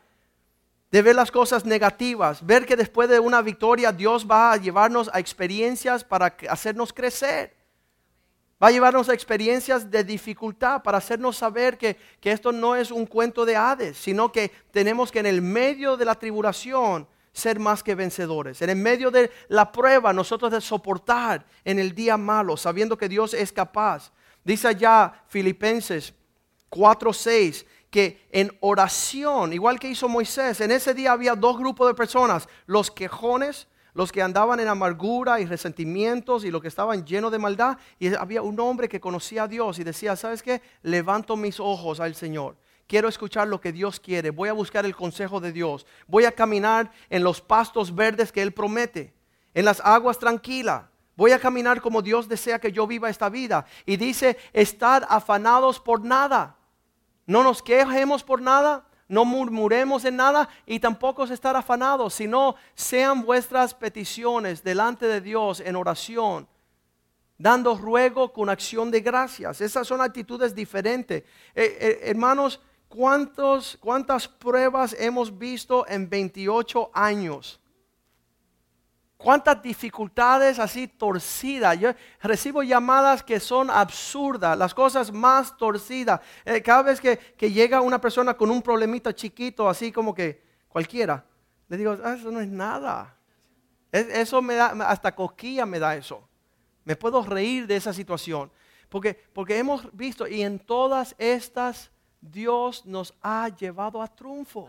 [0.90, 5.08] de ver las cosas negativas, ver que después de una victoria Dios va a llevarnos
[5.14, 7.61] a experiencias para hacernos crecer.
[8.62, 13.06] Va a llevarnos a experiencias de dificultad para hacernos saber que, esto no es un
[13.06, 17.82] cuento de Hades, sino que tenemos que en el medio de la tribulación ser más
[17.82, 18.62] que vencedores.
[18.62, 23.08] En el medio de la prueba nosotros de soportar en el día malo, sabiendo que
[23.08, 24.12] Dios es capaz.
[24.44, 26.14] Dice allá Filipenses
[26.70, 31.94] 4:6 que en oración, igual que hizo Moisés, en ese día había dos grupos de
[31.94, 37.30] personas, los quejones los que andaban en amargura y resentimientos y los que estaban llenos
[37.30, 37.78] de maldad.
[37.98, 40.62] Y había un hombre que conocía a Dios y decía, ¿sabes qué?
[40.82, 42.56] Levanto mis ojos al Señor.
[42.86, 44.30] Quiero escuchar lo que Dios quiere.
[44.30, 45.86] Voy a buscar el consejo de Dios.
[46.06, 49.12] Voy a caminar en los pastos verdes que Él promete.
[49.54, 50.84] En las aguas tranquilas.
[51.14, 53.66] Voy a caminar como Dios desea que yo viva esta vida.
[53.84, 56.56] Y dice, estar afanados por nada.
[57.26, 63.26] No nos quejemos por nada no murmuremos en nada y tampoco estar afanados, sino sean
[63.26, 66.48] vuestras peticiones delante de Dios en oración,
[67.36, 69.60] dando ruego con acción de gracias.
[69.60, 71.24] Esas son actitudes diferentes.
[71.54, 77.58] Eh, eh, hermanos, ¿Cuántos, ¿Cuántas pruebas hemos visto en 28 años?
[79.22, 81.78] Cuántas dificultades así torcidas.
[81.78, 86.20] Yo recibo llamadas que son absurdas, las cosas más torcidas.
[86.44, 91.24] Eh, cada vez que, llega una persona con un problemita chiquito, así como que cualquiera,
[91.68, 93.16] le digo, ah, eso no es nada.
[93.90, 96.28] eso me da, hasta cosquilla me da eso.
[96.84, 98.50] Me puedo reír de esa situación.
[98.88, 104.68] Porque, porque hemos visto, y en todas estas, Dios nos ha llevado a triunfo.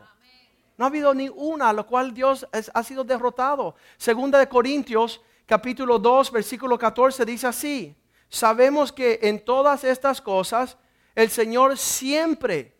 [0.77, 3.75] No ha habido ni una a la cual Dios ha sido derrotado.
[3.97, 7.95] Segunda de Corintios, capítulo 2, versículo 14 dice así.
[8.27, 10.77] Sabemos que en todas estas cosas
[11.13, 12.75] el Señor siempre,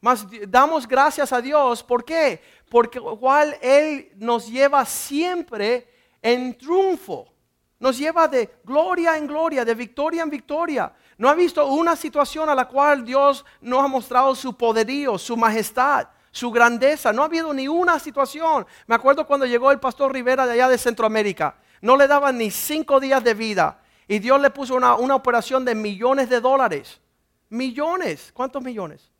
[0.00, 1.82] más damos gracias a Dios.
[1.82, 2.40] ¿Por qué?
[2.70, 5.88] Porque cual Él nos lleva siempre
[6.22, 7.32] en triunfo.
[7.80, 10.92] Nos lleva de gloria en gloria, de victoria en victoria.
[11.16, 15.36] No ha visto una situación a la cual Dios no ha mostrado su poderío, su
[15.36, 16.08] majestad
[16.38, 17.12] su grandeza.
[17.12, 18.66] No ha habido ni una situación.
[18.86, 21.56] Me acuerdo cuando llegó el pastor Rivera de allá de Centroamérica.
[21.82, 23.82] No le daban ni cinco días de vida.
[24.06, 27.00] Y Dios le puso una, operación de millones de dólares.
[27.48, 28.30] Millones.
[28.32, 29.10] ¿Cuántos millones?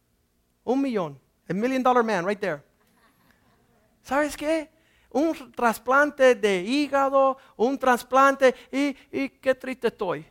[0.64, 1.20] Un millón.
[1.46, 2.62] El million dollar man, right there.
[4.02, 4.70] ¿Sabes qué?
[5.10, 8.54] Un trasplante de hígado, un trasplante.
[8.70, 10.24] Y, y qué triste estoy.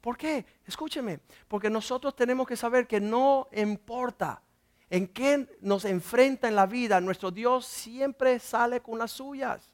[0.00, 0.44] ¿Por qué?
[0.66, 1.20] Escúcheme.
[1.46, 4.42] Porque nosotros tenemos que saber que no importa
[4.90, 9.70] en qué nos enfrenta en la vida, nuestro Dios siempre sale con las suyas.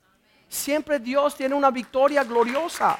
[0.46, 2.98] Siempre Dios tiene una victoria gloriosa.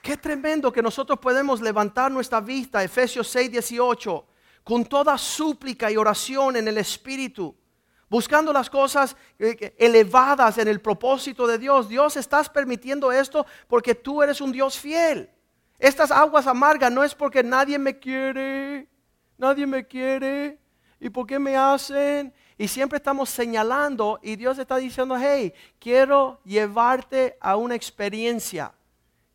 [0.00, 4.26] Qué tremendo que nosotros podemos levantar nuestra vista, Efesios 6, 18,
[4.62, 7.54] con toda súplica y oración en el Espíritu,
[8.08, 11.88] buscando las cosas eh, elevadas en el propósito de Dios.
[11.88, 15.28] Dios, estás permitiendo esto porque tú eres un Dios fiel.
[15.78, 18.88] Estas aguas amargas no es porque nadie me quiere,
[19.36, 20.58] nadie me quiere.
[21.00, 22.34] ¿Y por qué me hacen?
[22.56, 28.72] Y siempre estamos señalando y Dios está diciendo, hey, quiero llevarte a una experiencia,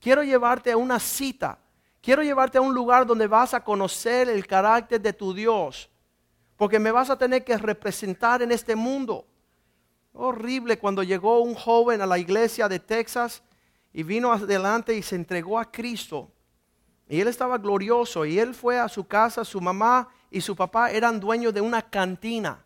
[0.01, 1.57] quiero llevarte a una cita,
[2.01, 5.89] quiero llevarte a un lugar donde vas a conocer el carácter de tu Dios,
[6.57, 9.25] porque me vas a tener que representar en este mundo.
[10.11, 13.41] Horrible cuando llegó un joven a la iglesia de Texas
[13.93, 16.32] y vino adelante y se entregó a Cristo.
[17.07, 20.91] Y él estaba glorioso y él fue a su casa, su mamá y su papá
[20.91, 22.63] eran dueños de una cantina.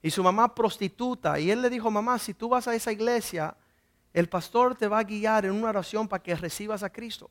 [0.00, 1.38] Y su mamá prostituta.
[1.40, 3.56] Y él le dijo, mamá, si tú vas a esa iglesia,
[4.12, 7.30] el pastor te va a guiar en una oración para que recibas a Cristo.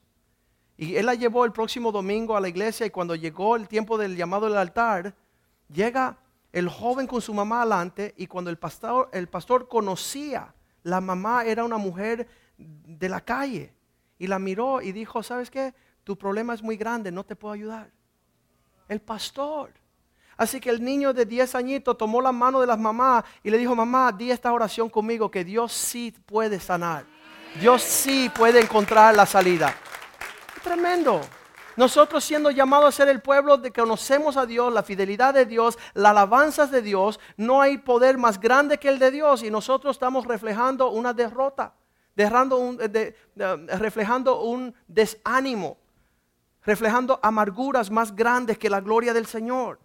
[0.76, 3.98] Y él la llevó el próximo domingo a la iglesia y cuando llegó el tiempo
[3.98, 5.16] del llamado del altar,
[5.70, 6.18] llega
[6.52, 11.46] el joven con su mamá adelante y cuando el pastor, el pastor conocía, la mamá
[11.46, 13.77] era una mujer de la calle
[14.20, 15.74] y la miró y dijo, ¿sabes qué?
[16.04, 17.92] Tu problema es muy grande, no te puedo ayudar.
[18.88, 19.72] El pastor.
[20.38, 23.58] Así que el niño de 10 añitos tomó la mano de las mamás y le
[23.58, 27.06] dijo, mamá, di esta oración conmigo que Dios sí puede sanar.
[27.60, 29.76] Dios sí puede encontrar la salida.
[30.64, 31.22] Tremendo.
[31.76, 35.46] Nosotros siendo llamados a ser el pueblo de que conocemos a Dios, la fidelidad de
[35.46, 39.52] Dios, las alabanzas de Dios, no hay poder más grande que el de Dios y
[39.52, 41.74] nosotros estamos reflejando una derrota
[42.58, 42.80] un,
[43.68, 45.78] reflejando un desánimo,
[46.64, 49.80] reflejando amarguras más grandes que la gloria del Señor.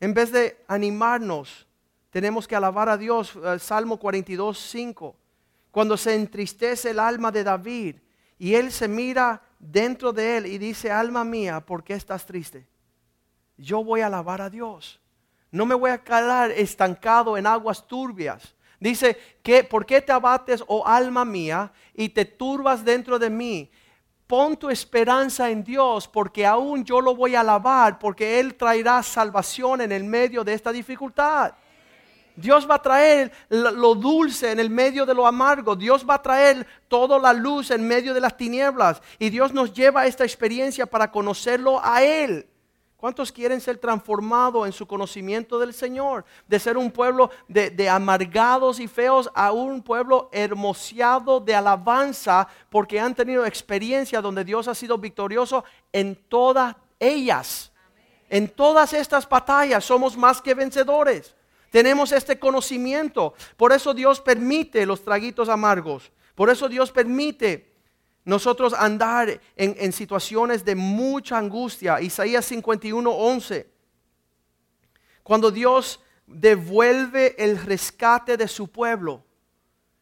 [0.00, 1.66] En vez de animarnos,
[2.10, 3.36] tenemos que alabar a Dios.
[3.36, 5.16] Eh, Salmo 42, 5.
[5.70, 7.96] Cuando se entristece el alma de David
[8.38, 12.66] y él se mira dentro de él y dice, alma mía, ¿por qué estás triste?
[13.56, 15.00] Yo voy a alabar a Dios.
[15.50, 18.54] No me voy a quedar estancado en aguas turbias.
[18.80, 23.70] Dice, que, ¿por qué te abates, oh alma mía, y te turbas dentro de mí?
[24.26, 29.02] Pon tu esperanza en Dios, porque aún yo lo voy a alabar, porque Él traerá
[29.02, 31.54] salvación en el medio de esta dificultad.
[32.38, 35.74] Dios va a traer lo dulce en el medio de lo amargo.
[35.74, 39.02] Dios va a traer toda la luz en medio de las tinieblas.
[39.18, 42.46] Y Dios nos lleva a esta experiencia para conocerlo a Él.
[42.98, 46.24] ¿Cuántos quieren ser transformados en su conocimiento del Señor?
[46.48, 52.98] De ser un pueblo de, amargados y feos a un pueblo hermoseado de alabanza porque
[52.98, 55.62] han tenido experiencia donde Dios ha sido victorioso
[55.92, 57.70] en todas ellas.
[58.28, 61.36] En todas estas batallas somos más que vencedores.
[61.70, 63.32] Tenemos este conocimiento.
[63.56, 66.10] Por eso Dios permite los traguitos amargos.
[66.34, 67.77] Por eso Dios permite
[68.28, 71.98] nosotros andar en, situaciones de mucha angustia.
[71.98, 73.66] Isaías 51, 11.
[75.22, 79.24] Cuando Dios devuelve el rescate de su pueblo,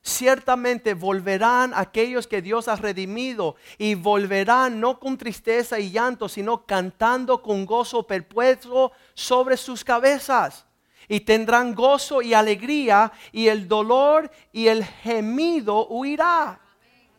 [0.02, 6.66] ciertamente volverán aquellos que Dios ha redimido y volverán no con tristeza y llanto, sino
[6.66, 10.66] cantando con gozo perpetuo sobre sus cabezas.
[11.06, 16.60] Y tendrán gozo y alegría y el dolor y el gemido huirá.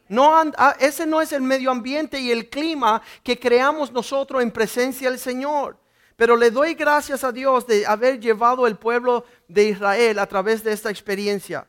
[0.09, 4.51] No, ah, ese no es el medio ambiente y el clima que creamos nosotros en
[4.51, 5.77] presencia del Señor.
[6.15, 10.63] Pero le doy gracias a Dios de haber llevado el pueblo de Israel a través
[10.63, 11.67] de esta experiencia.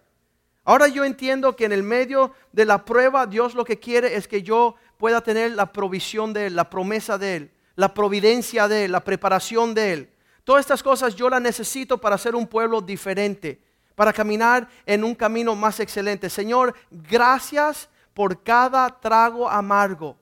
[0.64, 4.28] Ahora yo entiendo que en el medio de la prueba Dios lo que quiere es
[4.28, 8.84] que yo pueda tener la provisión de Él, la promesa de Él, la providencia de
[8.84, 10.11] Él, la preparación de Él.
[10.45, 13.61] Todas estas cosas yo las necesito para ser un pueblo diferente,
[13.95, 16.30] para caminar en un camino más excelente.
[16.30, 17.89] Señor, gracias
[18.19, 20.16] por cada trago amargo.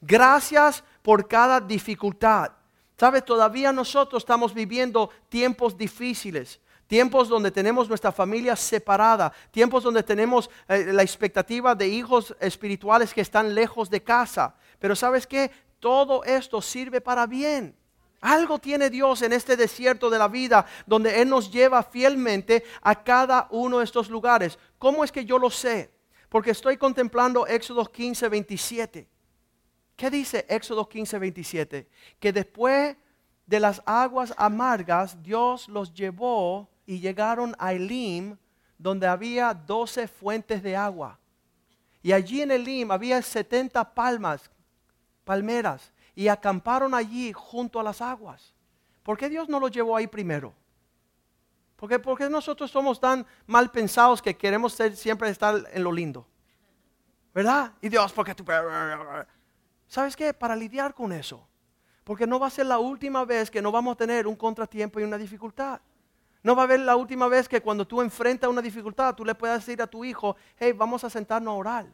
[0.00, 2.52] Gracias por cada dificultad.
[2.96, 6.60] Sabes, todavía nosotros estamos viviendo tiempos difíciles.
[6.86, 13.12] Tiempos donde tenemos nuestra familia separada, tiempos donde tenemos eh, la expectativa de hijos espirituales
[13.12, 14.54] que están lejos de casa.
[14.78, 17.74] Pero sabes qué, todo esto sirve para bien.
[18.20, 23.02] Algo tiene Dios en este desierto de la vida donde Él nos lleva fielmente a
[23.02, 24.56] cada uno de estos lugares.
[24.78, 25.90] ¿Cómo es que yo lo sé?
[26.34, 29.08] Porque estoy contemplando Éxodo 15, 27.
[29.94, 31.88] ¿Qué dice Éxodo 15, 27?
[32.18, 32.96] Que después
[33.46, 38.36] de las aguas amargas, Dios los llevó y llegaron a Elim,
[38.76, 41.20] donde había doce fuentes de agua.
[42.02, 44.50] Y allí en Elim había setenta palmas,
[45.22, 48.52] palmeras, y acamparon allí junto a las aguas.
[49.04, 50.52] ¿Por qué Dios no los llevó ahí primero?
[51.76, 56.26] Porque, porque nosotros somos tan mal pensados que queremos ser, siempre estar en lo lindo.
[57.34, 57.72] ¿Verdad?
[57.80, 58.44] Y Dios, porque tú...
[59.86, 60.32] ¿Sabes qué?
[60.32, 61.46] Para lidiar con eso.
[62.04, 65.00] Porque no va a ser la última vez que no vamos a tener un contratiempo
[65.00, 65.80] y una dificultad.
[66.42, 69.34] No va a haber la última vez que cuando tú enfrentas una dificultad, tú le
[69.34, 71.86] puedas decir a tu hijo, hey, vamos a sentarnos a orar.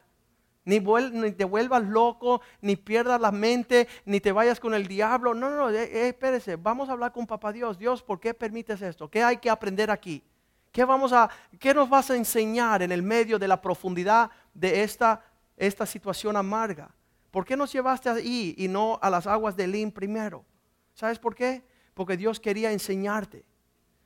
[0.63, 5.33] Ni, te vuelvas loco, ni pierdas la mente, ni te vayas con el diablo.
[5.33, 7.79] No, no, no, eh, eh, espérese, vamos a hablar con papá Dios.
[7.79, 9.09] Dios, ¿por qué permites esto?
[9.09, 10.23] ¿Qué hay que aprender aquí?
[10.71, 14.83] ¿Qué, vamos a, qué nos vas a enseñar en el medio de la profundidad de
[14.83, 15.23] esta,
[15.57, 16.93] esta situación amarga?
[17.31, 20.45] ¿Por qué nos llevaste ahí y no a las aguas de Lim primero?
[20.93, 21.63] ¿Sabes por qué?
[21.93, 23.45] Porque Dios quería enseñarte.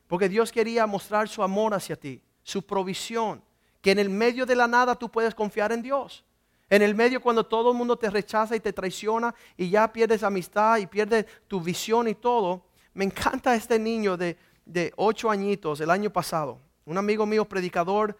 [0.06, 3.42] Porque Dios quería mostrar su amor hacia ti, su provisión,
[3.80, 6.24] que en el medio de la nada tú puedes confiar en Dios.
[6.68, 10.22] En el medio cuando todo el mundo te rechaza y te traiciona y ya pierdes
[10.22, 12.64] amistad y pierdes tu visión y todo.
[12.94, 14.36] Me encanta este niño de,
[14.96, 16.60] ocho añitos el año pasado.
[16.84, 18.18] Un amigo mío, predicador,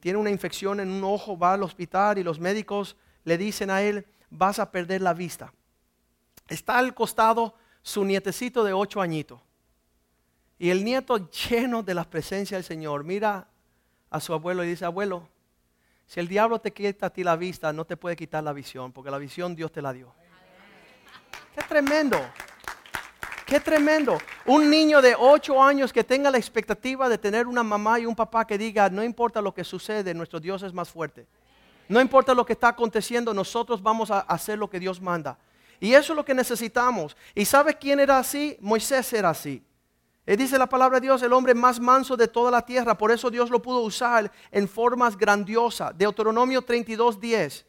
[0.00, 3.82] tiene una infección en un ojo, va al hospital y los médicos le dicen a
[3.82, 5.52] él, vas a perder la vista.
[6.48, 9.40] Está al costado su nietecito de ocho añitos.
[10.58, 13.48] Y el nieto lleno de la presencia del Señor mira
[14.10, 15.28] a su abuelo y dice, abuelo,
[16.10, 18.90] si el diablo te quita a ti la vista, no te puede quitar la visión,
[18.90, 20.12] porque la visión Dios te la dio.
[21.54, 22.18] Qué tremendo.
[23.46, 24.18] Qué tremendo.
[24.44, 28.16] Un niño de ocho años que tenga la expectativa de tener una mamá y un
[28.16, 31.28] papá que diga, no importa lo que sucede, nuestro Dios es más fuerte.
[31.88, 35.38] No importa lo que está aconteciendo, nosotros vamos a hacer lo que Dios manda.
[35.78, 37.16] Y eso es lo que necesitamos.
[37.36, 38.56] ¿Y sabe quién era así?
[38.60, 39.62] Moisés era así.
[40.26, 42.96] Y dice la palabra de Dios, el hombre más manso de toda la tierra.
[42.96, 45.96] Por eso Dios lo pudo usar en formas grandiosas.
[45.96, 47.66] Deuteronomio 32, 10.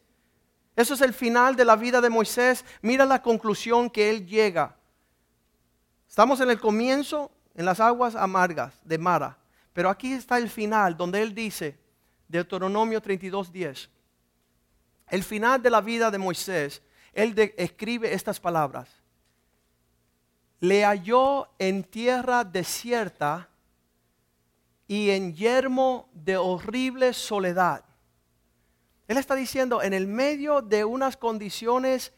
[0.75, 2.65] Eso es el final de la vida de Moisés.
[2.81, 4.75] Mira la conclusión que él llega.
[6.07, 9.37] Estamos en el comienzo, en las aguas amargas de Mara.
[9.73, 11.79] Pero aquí está el final, donde él dice,
[12.27, 13.89] Deuteronomio 32, 10.
[15.07, 16.81] El final de la vida de Moisés,
[17.13, 19.00] él escribe estas palabras
[20.61, 23.49] le halló en tierra desierta
[24.87, 27.83] y en yermo de horrible soledad.
[29.07, 32.13] Él está diciendo, en el medio de unas condiciones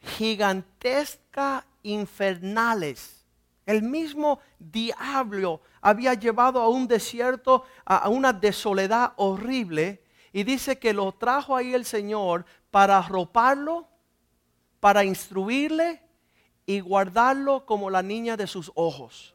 [0.00, 3.24] gigantescas, infernales,
[3.66, 10.92] el mismo diablo había llevado a un desierto, a una desoledad horrible, y dice que
[10.92, 13.86] lo trajo ahí el Señor para arroparlo,
[14.80, 16.05] para instruirle
[16.66, 19.34] y guardarlo como la niña de sus ojos.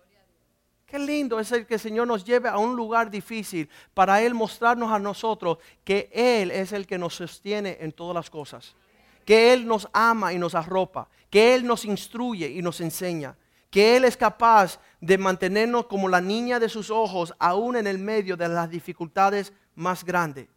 [0.86, 4.34] Qué lindo es el que el Señor nos lleve a un lugar difícil para Él
[4.34, 8.76] mostrarnos a nosotros que Él es el que nos sostiene en todas las cosas.
[9.24, 11.08] Que Él nos ama y nos arropa.
[11.30, 13.38] Que Él nos instruye y nos enseña.
[13.70, 17.98] Que Él es capaz de mantenernos como la niña de sus ojos aún en el
[17.98, 20.50] medio de las dificultades más grandes.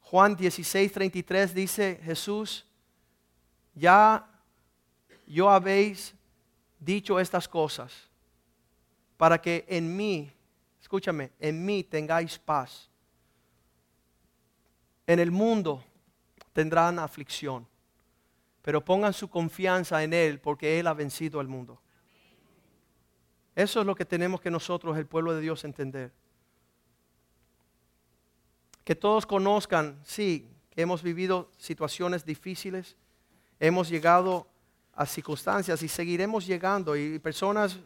[0.00, 2.66] Juan 16, 33 dice Jesús,
[3.74, 4.26] ya
[5.30, 6.14] yo habéis
[6.78, 8.08] dicho estas cosas
[9.16, 10.32] para que en mí,
[10.80, 12.88] escúchame, en mí tengáis paz.
[15.06, 15.84] En el mundo
[16.52, 17.66] tendrán aflicción,
[18.62, 21.80] pero pongan su confianza en Él porque Él ha vencido al mundo.
[23.54, 26.12] Eso es lo que tenemos que nosotros, el pueblo de Dios, entender.
[28.84, 32.96] Que todos conozcan, sí, que hemos vivido situaciones difíciles,
[33.58, 34.59] hemos llegado a
[35.06, 37.78] circunstancias y seguiremos llegando y personas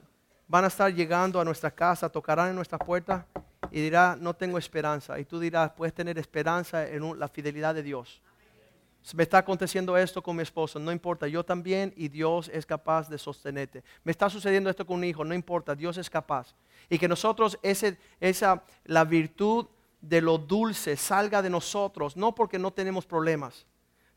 [0.46, 3.26] van a estar llegando a nuestra casa, tocarán en nuestra puerta
[3.70, 5.18] y dirá, no tengo esperanza.
[5.18, 8.20] Y tú dirás, puedes tener esperanza en la fidelidad de Dios.
[9.12, 13.08] Me está aconteciendo esto con mi esposo, no importa, yo también y Dios es capaz
[13.10, 13.84] de sostenerte.
[14.02, 16.54] Me está sucediendo esto con un hijo, no importa, Dios es capaz.
[16.88, 19.66] Y que nosotros, esa, la virtud
[20.00, 23.66] de lo dulce salga de nosotros, no porque no tenemos problemas,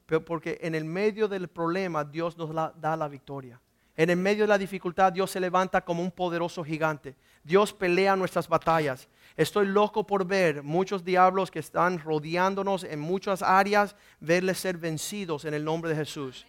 [0.08, 3.62] pero porque en el medio del problema Dios nos da la victoria.
[3.96, 7.16] En el medio de la dificultad Dios se levanta como un poderoso gigante.
[7.44, 9.10] Dios pelea nuestras batallas.
[9.36, 15.46] Estoy loco por ver muchos diablos que están rodeándonos en muchas áreas, verles ser vencidos
[15.46, 16.46] en el nombre de Jesús.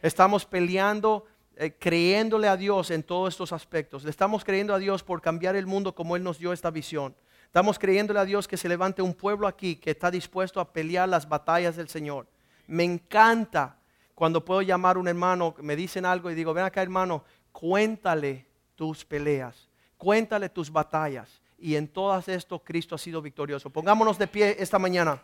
[0.00, 1.26] Estamos peleando,
[1.56, 4.02] eh, creyéndole a Dios en todos estos aspectos.
[4.02, 7.14] Le estamos creyendo a Dios por cambiar el mundo como Él nos dio esta visión.
[7.44, 11.08] Estamos creyéndole a Dios que se levante un pueblo aquí que está dispuesto a pelear
[11.08, 12.26] las batallas del Señor.
[12.68, 13.78] Me encanta
[14.14, 18.46] cuando puedo llamar a un hermano, me dicen algo y digo, ven acá hermano, cuéntale
[18.74, 21.40] tus peleas, cuéntale tus batallas.
[21.58, 23.70] Y en todas esto Cristo ha sido victorioso.
[23.70, 25.20] Pongámonos de pie esta mañana.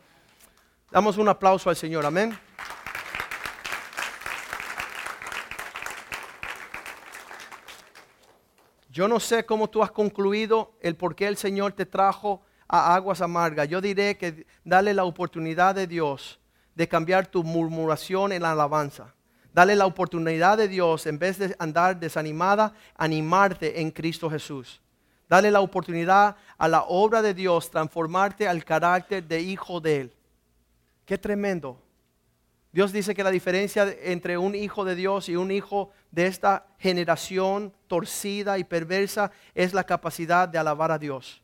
[0.91, 2.37] Damos un aplauso al Señor, amén.
[8.89, 12.95] Yo no sé cómo tú has concluido el por qué el Señor te trajo a
[12.95, 13.69] aguas amargas.
[13.69, 16.41] Yo diré que dale la oportunidad de Dios
[16.75, 19.15] de cambiar tu murmuración en la alabanza.
[19.53, 24.81] Dale la oportunidad de Dios, en vez de andar desanimada, animarte en Cristo Jesús.
[25.29, 30.13] Dale la oportunidad a la obra de Dios, transformarte al carácter de hijo de Él.
[31.05, 31.79] Qué tremendo.
[32.73, 36.67] Dios dice que la diferencia entre un hijo de Dios y un hijo de esta
[36.79, 41.41] generación torcida y perversa es la capacidad de alabar a Dios,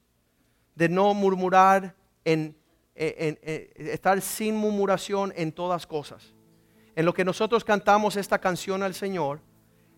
[0.74, 2.56] de no murmurar en
[2.94, 3.38] en,
[3.74, 6.34] estar sin murmuración en todas cosas.
[6.94, 9.40] En lo que nosotros cantamos esta canción al Señor,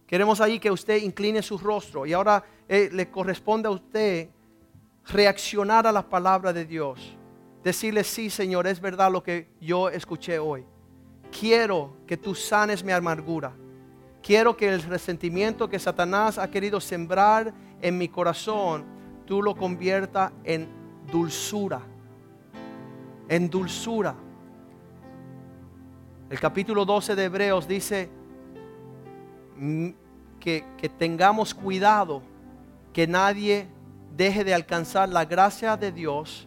[0.07, 4.29] queremos ahí que usted incline su rostro y ahora eh, le corresponde a usted
[5.07, 7.17] reaccionar a la palabra de Dios.
[7.65, 10.65] Decirle, sí Señor, es verdad lo que yo escuché hoy.
[11.31, 13.55] Quiero que tú sanes mi amargura.
[14.23, 18.85] Quiero que el resentimiento que Satanás ha querido sembrar en mi corazón,
[19.27, 20.69] tú lo convierta en
[21.11, 21.83] dulzura
[23.33, 24.15] en dulzura.
[26.29, 28.11] El capítulo 12 de Hebreos dice
[29.57, 29.89] mm,
[30.39, 32.21] que, que tengamos cuidado,
[32.93, 33.69] que nadie
[34.15, 36.47] deje de alcanzar la gracia de Dios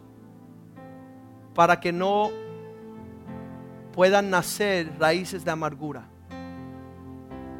[1.56, 2.30] para que no
[3.92, 6.06] puedan nacer raíces de amargura.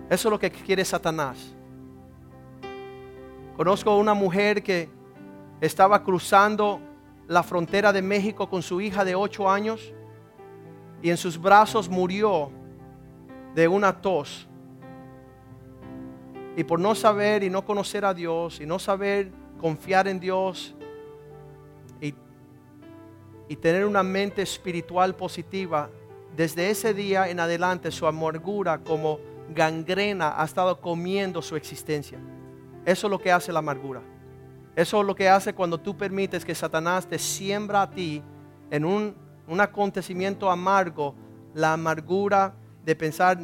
[0.09, 1.53] Eso es lo que quiere Satanás.
[3.57, 4.89] Conozco a una mujer que
[5.61, 6.81] estaba cruzando
[7.29, 9.93] la frontera de México con su hija de ocho años
[11.03, 12.51] y en sus brazos murió
[13.55, 14.49] de una tos.
[16.57, 20.74] Y por no saber y no conocer a Dios y no saber confiar en Dios
[22.01, 22.14] y,
[23.49, 25.91] y tener una mente espiritual positiva,
[26.35, 29.18] desde ese día en adelante su amargura como
[29.55, 32.18] gangrena ha estado comiendo su existencia.
[32.85, 34.03] Eso es lo que hace la amargura.
[34.77, 38.22] Eso es lo que hace cuando tú permites que Satanás te siembra a ti
[38.70, 39.16] en un,
[39.59, 41.14] acontecimiento amargo,
[41.55, 42.55] la amargura
[42.85, 43.39] de pensar,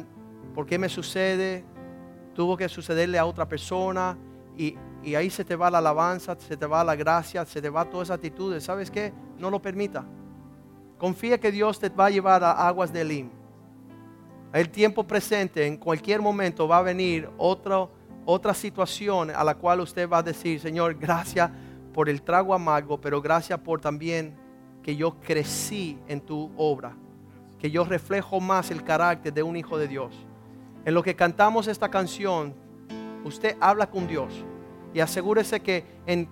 [0.53, 1.65] ¿por qué me sucede?
[2.35, 4.15] Tuvo que sucederle a otra persona
[4.55, 4.75] y,
[5.15, 8.03] ahí se te va la alabanza, se te va la gracia, se te va toda
[8.03, 8.57] esa actitud.
[8.59, 9.11] ¿Sabes qué?
[9.39, 10.05] No lo permita.
[10.99, 13.29] Confía que Dios te va a llevar a aguas de Elim.
[14.53, 17.89] El tiempo presente, en cualquier momento va a venir otro
[18.25, 21.51] otra situación a la cual usted va a decir, Señor, gracias
[21.93, 24.35] por el trago amargo, pero gracias por también
[24.81, 26.95] que yo crecí en tu obra,
[27.59, 30.15] que yo reflejo más el carácter de un hijo de Dios.
[30.85, 32.53] En lo que cantamos esta canción,
[33.23, 34.33] usted habla con Dios
[34.93, 36.27] y asegúrese que en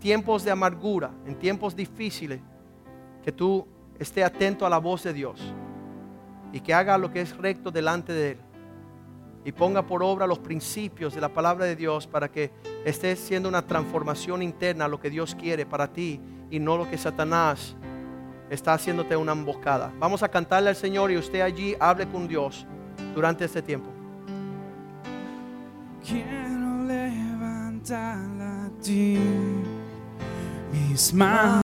[0.00, 2.40] tiempos de amargura, en tiempos difíciles,
[3.22, 3.66] que tú
[3.98, 5.40] esté atento a la voz de Dios
[6.52, 8.38] y que haga lo que es recto delante de Él
[9.44, 12.50] y ponga por obra los principios de la palabra de Dios para que
[12.84, 16.20] esté siendo una transformación interna lo que Dios quiere para ti
[16.50, 17.76] y no lo que Satanás
[18.50, 19.92] está haciéndote una emboscada.
[19.98, 22.66] Vamos a cantarle al Señor y usted allí hable con Dios
[23.14, 23.90] durante este tiempo.
[26.06, 29.18] Quiero levantar a ti
[30.72, 31.62] mis manos.